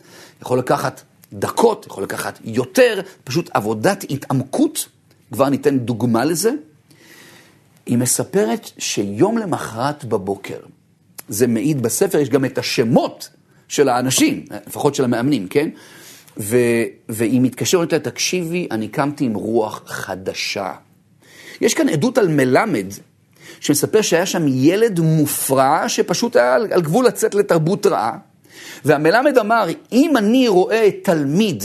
[0.42, 1.02] יכול לקחת
[1.40, 4.88] דקות, יכול לקחת יותר, פשוט עבודת התעמקות,
[5.32, 6.52] כבר ניתן דוגמה לזה.
[7.86, 10.60] היא מספרת שיום למחרת בבוקר,
[11.30, 13.30] זה מעיד בספר, יש גם את השמות
[13.68, 15.70] של האנשים, לפחות של המאמנים, כן?
[16.38, 16.58] ו,
[17.10, 20.74] והיא מתקשרת לה, תקשיבי, אני קמתי עם רוח חדשה.
[21.62, 22.86] יש כאן עדות על מלמד,
[23.60, 28.18] שמספר שהיה שם ילד מופרע, שפשוט היה על, גבול לצאת לתרבות רעה,
[28.86, 31.64] והמלמד אמר, אם אני רואה תלמיד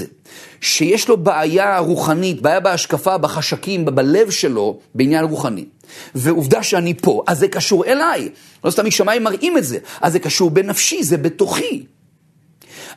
[0.60, 5.64] שיש לו בעיה רוחנית, בעיה בהשקפה, בחשקים, בלב שלו, בעניין רוחני,
[6.14, 8.28] ועובדה שאני פה, אז זה קשור אליי.
[8.64, 11.84] לא סתם משמיים מראים את זה, אז זה קשור בנפשי, זה בתוכי.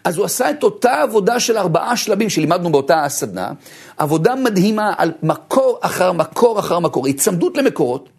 [0.04, 3.52] אז הוא עשה את אותה עבודה של ארבעה שלבים שלימדנו באותה הסדנה,
[3.98, 8.10] עבודה מדהימה על מקור אחר מקור אחר מקור, הצמדות למקורות.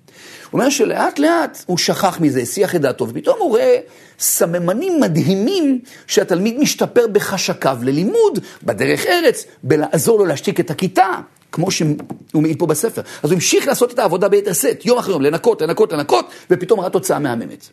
[0.57, 3.79] אומר שלאט לאט הוא שכח מזה, הסיח את דעתו, ופתאום הוא רואה
[4.19, 11.21] סממנים מדהימים שהתלמיד משתפר בחשקיו ללימוד, בדרך ארץ, בלעזור לו להשתיק את הכיתה,
[11.53, 11.97] כמו שהוא
[12.35, 13.03] מעיד פה בספר.
[13.23, 16.81] אז הוא המשיך לעשות את העבודה ביתר שאת, יום אחרי יום, לנקות, לנקות, לנקות, ופתאום
[16.81, 17.69] ראה תוצאה מהממת.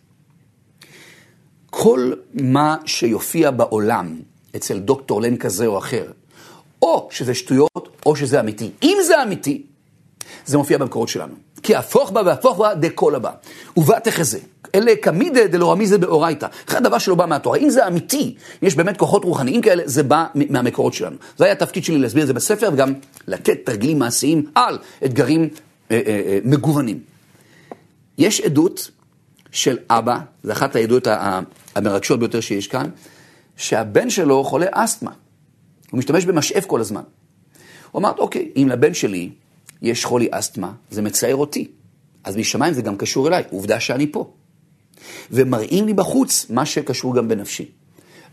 [1.69, 4.19] כל מה שיופיע בעולם
[4.55, 6.11] אצל דוקטור לן כזה או אחר,
[6.81, 8.71] או שזה שטויות, או שזה אמיתי.
[8.83, 9.63] אם זה אמיתי,
[10.45, 11.52] זה מופיע במקורות שלנו.
[11.63, 13.31] כי הפוך בה והפוך בה דקולה בה.
[13.77, 14.39] ובא תחזה.
[14.75, 16.47] אלה קמידה דלורמיזה באורייתא.
[16.69, 17.57] זה הדבר שלא בא מהתורה.
[17.57, 21.15] אם זה אמיתי, יש באמת כוחות רוחניים כאלה, זה בא מהמקורות שלנו.
[21.37, 22.93] זה היה התפקיד שלי להסביר את זה בספר, וגם
[23.27, 25.49] לתת תרגילים מעשיים על אתגרים
[25.91, 26.99] אה, אה, אה, מגוונים.
[28.17, 28.91] יש עדות
[29.51, 31.07] של אבא, זו אחת העדויות
[31.75, 32.89] המרגשות ביותר שיש כאן,
[33.57, 35.11] שהבן שלו חולה אסתמה.
[35.91, 37.01] הוא משתמש במשאף כל הזמן.
[37.91, 39.29] הוא אמר, אוקיי, אם לבן שלי
[39.83, 41.67] יש חולי אסתמה, זה מצער אותי.
[42.23, 44.33] אז משמיים זה גם קשור אליי, עובדה שאני פה.
[45.31, 47.71] ומראים לי בחוץ מה שקשור גם בנפשי.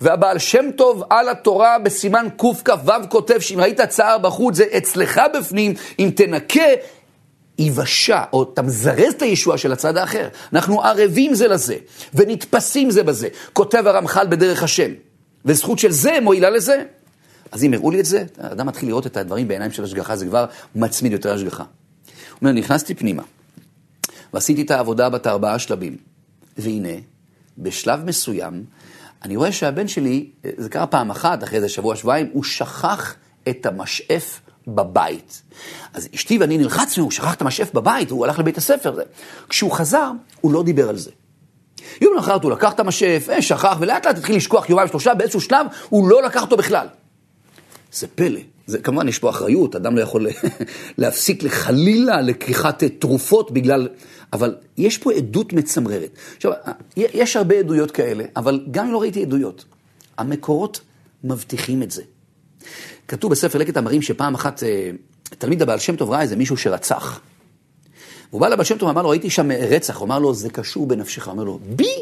[0.01, 5.75] והבעל שם טוב על התורה בסימן קכ"ו כותב שאם ראית צער בחוץ זה אצלך בפנים,
[5.99, 6.63] אם תנקה,
[7.59, 10.29] ייוושע, או אתה מזרז את הישועה של הצד האחר.
[10.53, 11.77] אנחנו ערבים זה לזה,
[12.15, 13.29] ונתפסים זה בזה.
[13.53, 14.91] כותב הרמח"ל בדרך השם,
[15.45, 16.83] וזכות של זה מועילה לזה.
[17.53, 20.27] אז אם הראו לי את זה, האדם מתחיל לראות את הדברים בעיניים של השגחה, זה
[20.27, 21.63] כבר מצמיד יותר השגחה.
[21.63, 23.23] הוא אומר, נכנסתי פנימה,
[24.35, 25.97] ועשיתי את העבודה בת ארבעה שלבים,
[26.59, 26.99] והנה,
[27.59, 28.65] בשלב מסוים,
[29.25, 33.15] אני רואה שהבן שלי, זה קרה פעם אחת, אחרי איזה שבוע, שבועיים, הוא שכח
[33.49, 35.43] את המשאף בבית.
[35.95, 38.99] אז אשתי ואני נלחצנו, הוא שכח את המשאף בבית, הוא הלך לבית הספר.
[39.49, 41.11] כשהוא חזר, הוא לא דיבר על זה.
[42.01, 45.41] יום לאחרת הוא לקח את המשאף, אה, שכח, ולאט לאט התחיל לשכוח יומיים שלושה, באיזשהו
[45.41, 46.87] שלב הוא לא לקח אותו בכלל.
[47.93, 48.41] זה פלא.
[48.67, 50.27] זה, כמובן, יש פה אחריות, אדם לא יכול
[50.99, 53.89] להפסיק לחלילה לקיחת תרופות בגלל...
[54.33, 56.11] אבל יש פה עדות מצמררת.
[56.37, 56.53] עכשיו,
[56.97, 59.65] יש הרבה עדויות כאלה, אבל גם אם לא ראיתי עדויות,
[60.19, 60.81] המקורות
[61.25, 62.03] מבטיחים את זה.
[63.09, 64.91] כתוב בספר לקט המרים שפעם אחת אה,
[65.29, 67.21] תלמיד הבעל שם טוב ראה איזה מישהו שרצח.
[68.31, 69.97] והוא בא לבעל שם טוב ואמר לו, ראיתי שם רצח.
[69.97, 71.27] הוא אמר לו, זה קשור בנפשך.
[71.27, 71.95] הוא אומר לו, בי?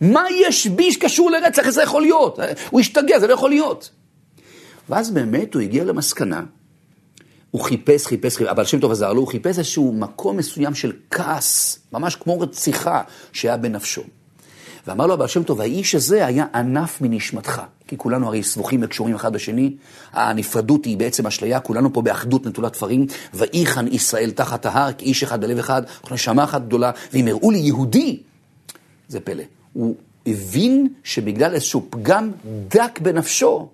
[0.00, 1.62] מה יש בי שקשור לרצח?
[1.62, 2.38] איך זה יכול להיות?
[2.70, 3.90] הוא השתגע, זה לא יכול להיות.
[4.88, 6.42] ואז באמת הוא הגיע למסקנה,
[7.50, 10.92] הוא חיפש, חיפש, חיפש, הבעל שם טוב עזר לו, הוא חיפש איזשהו מקום מסוים של
[11.10, 14.02] כעס, ממש כמו רציחה שהיה בנפשו.
[14.86, 17.62] ואמר לו הבעל שם טוב, האיש הזה היה ענף מנשמתך.
[17.88, 19.76] כי כולנו הרי סבוכים וקשורים אחד בשני.
[20.12, 23.06] הנפרדות היא בעצם אשליה, כולנו פה באחדות נטולת תפרים.
[23.34, 26.90] ויחן ישראל תחת ההר, כי איש אחד בלב אחד, נשמה אחת גדולה.
[27.12, 28.22] ואם הראו לי יהודי,
[29.08, 29.42] זה פלא.
[29.72, 32.32] הוא הבין שבגלל איזשהו פגם
[32.68, 33.68] דק בנפשו,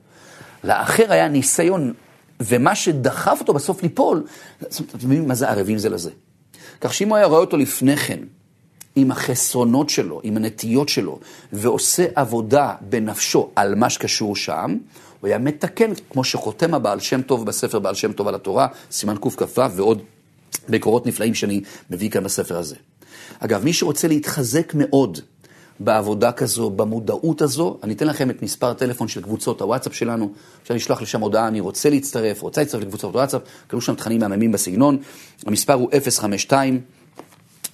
[0.64, 1.92] לאחר היה ניסיון,
[2.40, 4.24] ומה שדחף אותו בסוף ליפול,
[4.58, 6.10] אתם מבינים מה זה ערבים זה לזה.
[6.80, 8.18] כך שאם הוא היה רואה אותו לפני כן,
[8.96, 11.18] עם החסרונות שלו, עם הנטיות שלו,
[11.52, 14.76] ועושה עבודה בנפשו על מה שקשור שם,
[15.20, 19.16] הוא היה מתקן, כמו שחותם הבעל שם טוב בספר בעל שם טוב על התורה, סימן
[19.16, 20.02] קכ"ו ועוד
[20.68, 21.60] מקורות נפלאים שאני
[21.90, 22.76] מביא כאן בספר הזה.
[23.38, 25.18] אגב, מי שרוצה להתחזק מאוד
[25.84, 30.74] בעבודה כזו, במודעות הזו, אני אתן לכם את מספר הטלפון של קבוצות הוואטסאפ שלנו, אפשר
[30.74, 34.98] לשלוח לשם הודעה, אני רוצה להצטרף, רוצה להצטרף לקבוצות הוואטסאפ, קראו שם תכנים מהממים בסגנון,
[35.46, 36.80] המספר הוא 052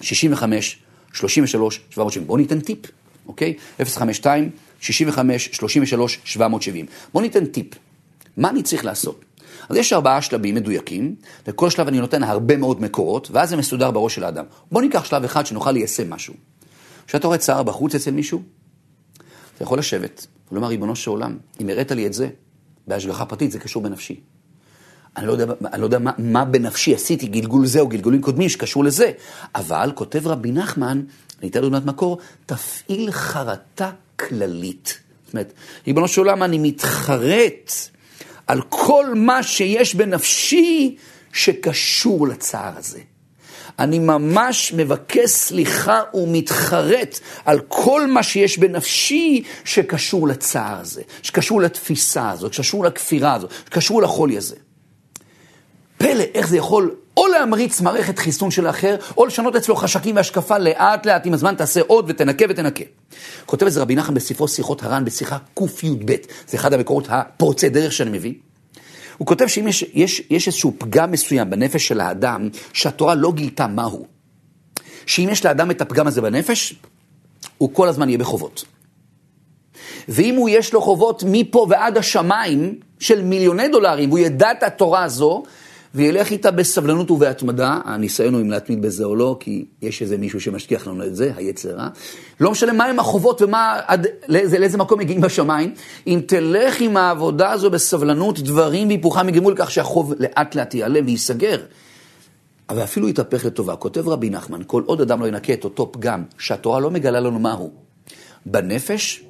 [0.01, 0.79] 65
[1.13, 2.27] 33 770.
[2.27, 2.79] בואו ניתן טיפ,
[3.27, 3.53] אוקיי?
[3.83, 4.49] 052
[4.79, 6.85] 65 33 770.
[7.13, 7.67] בואו ניתן טיפ.
[8.37, 9.25] מה אני צריך לעשות?
[9.69, 11.15] אז יש ארבעה שלבים מדויקים,
[11.47, 14.45] וכל שלב אני נותן הרבה מאוד מקורות, ואז זה מסודר בראש של האדם.
[14.71, 16.33] בואו ניקח שלב אחד שנוכל ליישם משהו.
[17.09, 18.41] כשאתה רואה צער בחוץ אצל מישהו,
[19.55, 22.29] אתה יכול לשבת ולומר, ריבונו של עולם, אם הראת לי את זה,
[22.87, 24.19] בהשגחה פרטית זה קשור בנפשי.
[25.17, 28.49] אני לא יודע, אני לא יודע מה, מה בנפשי עשיתי, גלגול זה או גלגולים קודמים
[28.49, 29.11] שקשור לזה,
[29.55, 31.01] אבל כותב רבי נחמן,
[31.39, 34.99] אני אתן דוגמת מקור, תפעיל חרטה כללית.
[35.25, 35.53] זאת אומרת,
[35.87, 37.71] ריבונו של עולם, אני מתחרט
[38.47, 40.97] על כל מה שיש בנפשי
[41.33, 42.99] שקשור לצער הזה.
[43.79, 52.29] אני ממש מבקש סליחה ומתחרט על כל מה שיש בנפשי שקשור לצער הזה, שקשור לתפיסה
[52.29, 54.55] הזאת, שקשור לכפירה הזאת, שקשור לחולי הזה.
[55.97, 60.57] פלא, איך זה יכול או להמריץ מערכת חיסון של האחר, או לשנות אצלו חשקים והשקפה
[60.57, 62.83] לאט לאט, עם הזמן תעשה עוד ותנקה ותנקה.
[63.45, 66.15] כותב את זה רבי נחם בספרו שיחות הר"ן בשיחה קי"ב,
[66.47, 68.33] זה אחד המקורות הפורצי דרך שאני מביא.
[69.19, 73.67] הוא כותב שאם יש, יש, יש איזשהו פגם מסוים בנפש של האדם, שהתורה לא גילתה
[73.67, 74.05] מהו,
[75.05, 76.75] שאם יש לאדם את הפגם הזה בנפש,
[77.57, 78.65] הוא כל הזמן יהיה בחובות.
[80.07, 85.03] ואם הוא יש לו חובות מפה ועד השמיים של מיליוני דולרים, והוא ידע את התורה
[85.03, 85.43] הזו,
[85.95, 90.41] וילך איתה בסבלנות ובהתמדה, הניסיון הוא אם להתמיד בזה או לא, כי יש איזה מישהו
[90.41, 91.87] שמשכיח לנו את זה, היצר רע.
[92.39, 95.73] לא משנה מהם החובות ומה, עד, לאיזה, לאיזה מקום מגיעים בשמיים,
[96.07, 101.59] אם תלך עם העבודה הזו בסבלנות, דברים והיפוכם יגרמו לכך שהחוב לאט לאט יעלה וייסגר.
[102.69, 103.75] אבל אפילו יתהפך לטובה.
[103.75, 107.39] כותב רבי נחמן, כל עוד אדם לא ינקה את אותו פגם, שהתורה לא מגלה לנו
[107.39, 107.71] מהו,
[108.45, 109.23] בנפש,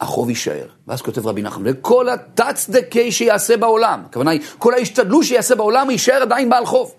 [0.00, 0.66] החוב יישאר.
[0.88, 6.22] ואז כותב רבי נחמן, וכל התצדקי שיעשה בעולם, הכוונה היא, כל ההשתדלות שיעשה בעולם, יישאר
[6.22, 6.94] עדיין בעל חוב.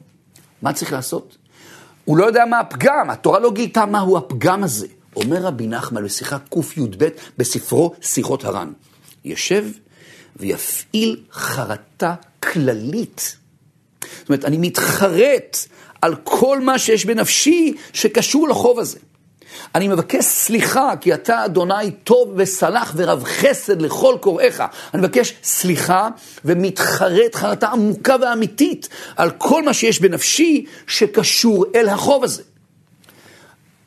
[0.61, 1.37] מה צריך לעשות?
[2.05, 4.87] הוא לא יודע מה הפגם, התורה לא גילתה מהו הפגם הזה.
[5.15, 8.71] אומר רבי נחמן בשיחה קי"ב בספרו שיחות הר"ן,
[9.25, 9.65] ישב
[10.35, 13.37] ויפעיל חרטה כללית.
[14.19, 15.57] זאת אומרת, אני מתחרט
[16.01, 18.99] על כל מה שיש בנפשי שקשור לחוב הזה.
[19.75, 24.63] אני מבקש סליחה, כי אתה, אדוני, טוב וסלח ורב חסד לכל קוראיך.
[24.93, 26.09] אני מבקש סליחה
[26.45, 32.43] ומתחרט חרטה עמוקה ואמיתית על כל מה שיש בנפשי שקשור אל החוב הזה.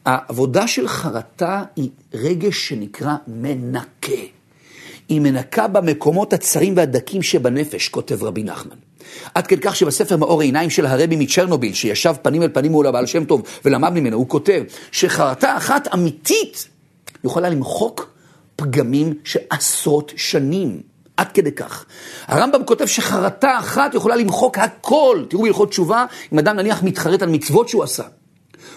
[0.04, 4.22] העבודה של חרטה היא רגש שנקרא מנקה.
[5.08, 8.83] היא מנקה במקומות הצרים והדקים שבנפש, כותב רבי נחמן.
[9.34, 13.06] עד כדי כך שבספר מאור העיניים של הרבי מצ'רנוביל, שישב פנים אל פנים מול הבעל
[13.06, 16.68] שם טוב ולמד ממנו, הוא כותב שחרטה אחת אמיתית
[17.24, 18.10] יכולה למחוק
[18.56, 20.80] פגמים של עשרות שנים.
[21.16, 21.84] עד כדי כך.
[22.26, 25.24] הרמב"ם כותב שחרטה אחת יכולה למחוק הכל.
[25.28, 28.02] תראו בהלכות תשובה, אם אדם נניח מתחרט על מצוות שהוא עשה.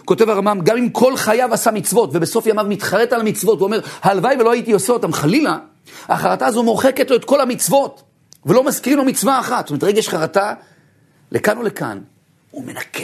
[0.06, 4.36] כותב הרמב"ם, גם אם כל חייו עשה מצוות, ובסוף ימיו מתחרט על המצוות, ואומר, הלוואי
[4.40, 5.58] ולא הייתי עושה אותם, חלילה,
[6.10, 8.02] החרטה הזו מורחקת לו את כל המצוות.
[8.48, 9.68] ולא מזכירים לו מצווה אחת.
[9.68, 10.54] זאת אומרת, רגש חרטה,
[11.32, 12.00] לכאן ולכאן,
[12.52, 13.04] הוא מנקה.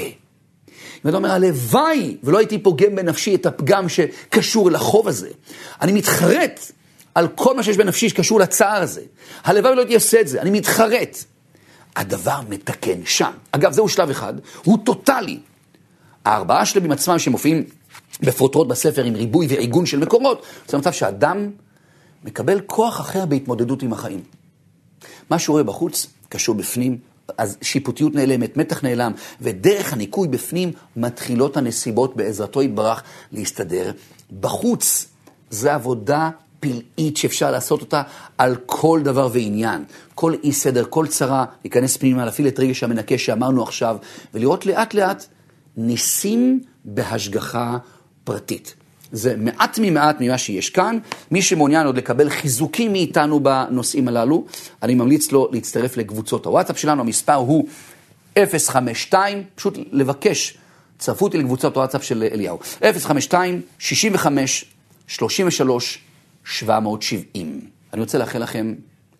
[1.05, 5.29] אם אתה אומר, הלוואי ולא הייתי פוגם בנפשי את הפגם שקשור לחוב הזה.
[5.81, 6.71] אני מתחרט
[7.15, 9.01] על כל מה שיש בנפשי שקשור לצער הזה.
[9.43, 11.17] הלוואי ולא הייתי עושה את זה, אני מתחרט.
[11.95, 13.31] הדבר מתקן שם.
[13.51, 14.33] אגב, זהו שלב אחד,
[14.63, 15.39] הוא טוטאלי.
[16.25, 17.63] הארבעה שלבים עצמם שמופיעים
[18.21, 21.49] בפרוטרוט בספר עם ריבוי ועיגון של מקורות, זה מצב שאדם
[22.23, 24.23] מקבל כוח אחר בהתמודדות עם החיים.
[25.33, 26.97] מה שהוא רואה בחוץ קשור בפנים,
[27.37, 29.11] אז שיפוטיות נעלמת, מתח נעלם,
[29.41, 33.91] ודרך הניקוי בפנים מתחילות הנסיבות בעזרתו יתברך להסתדר.
[34.39, 35.07] בחוץ
[35.49, 36.29] זה עבודה
[36.59, 38.01] פלאית שאפשר לעשות אותה
[38.37, 39.83] על כל דבר ועניין.
[40.15, 43.97] כל אי סדר, כל צרה, להיכנס פנימה, להפעיל את רגש המנקה שאמרנו עכשיו,
[44.33, 45.25] ולראות לאט לאט
[45.77, 47.77] ניסים בהשגחה
[48.23, 48.75] פרטית.
[49.13, 50.97] זה מעט ממעט ממה שיש כאן.
[51.31, 54.45] מי שמעוניין עוד לקבל חיזוקים מאיתנו בנושאים הללו,
[54.83, 57.67] אני ממליץ לו להצטרף לקבוצות הוואטסאפ שלנו, המספר הוא
[58.57, 60.57] 052, פשוט לבקש,
[60.99, 62.59] צרפו אותי לקבוצות הוואטסאפ של אליהו,
[62.99, 64.65] 052 65
[65.07, 65.99] 33
[66.45, 67.61] 770.
[67.93, 68.73] אני רוצה לאחל לכם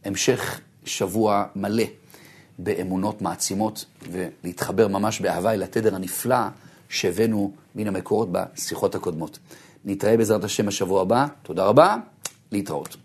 [0.06, 1.84] המשך שבוע מלא
[2.60, 6.38] באמונות מעצימות ולהתחבר ממש באהבה אל התדר הנפלא
[6.90, 9.40] שהבאנו מן המקורות בשיחות הקודמות.
[9.86, 11.26] נתראה בעזרת השם בשבוע הבא.
[11.44, 11.96] תודה רבה,
[12.52, 12.98] להתראות.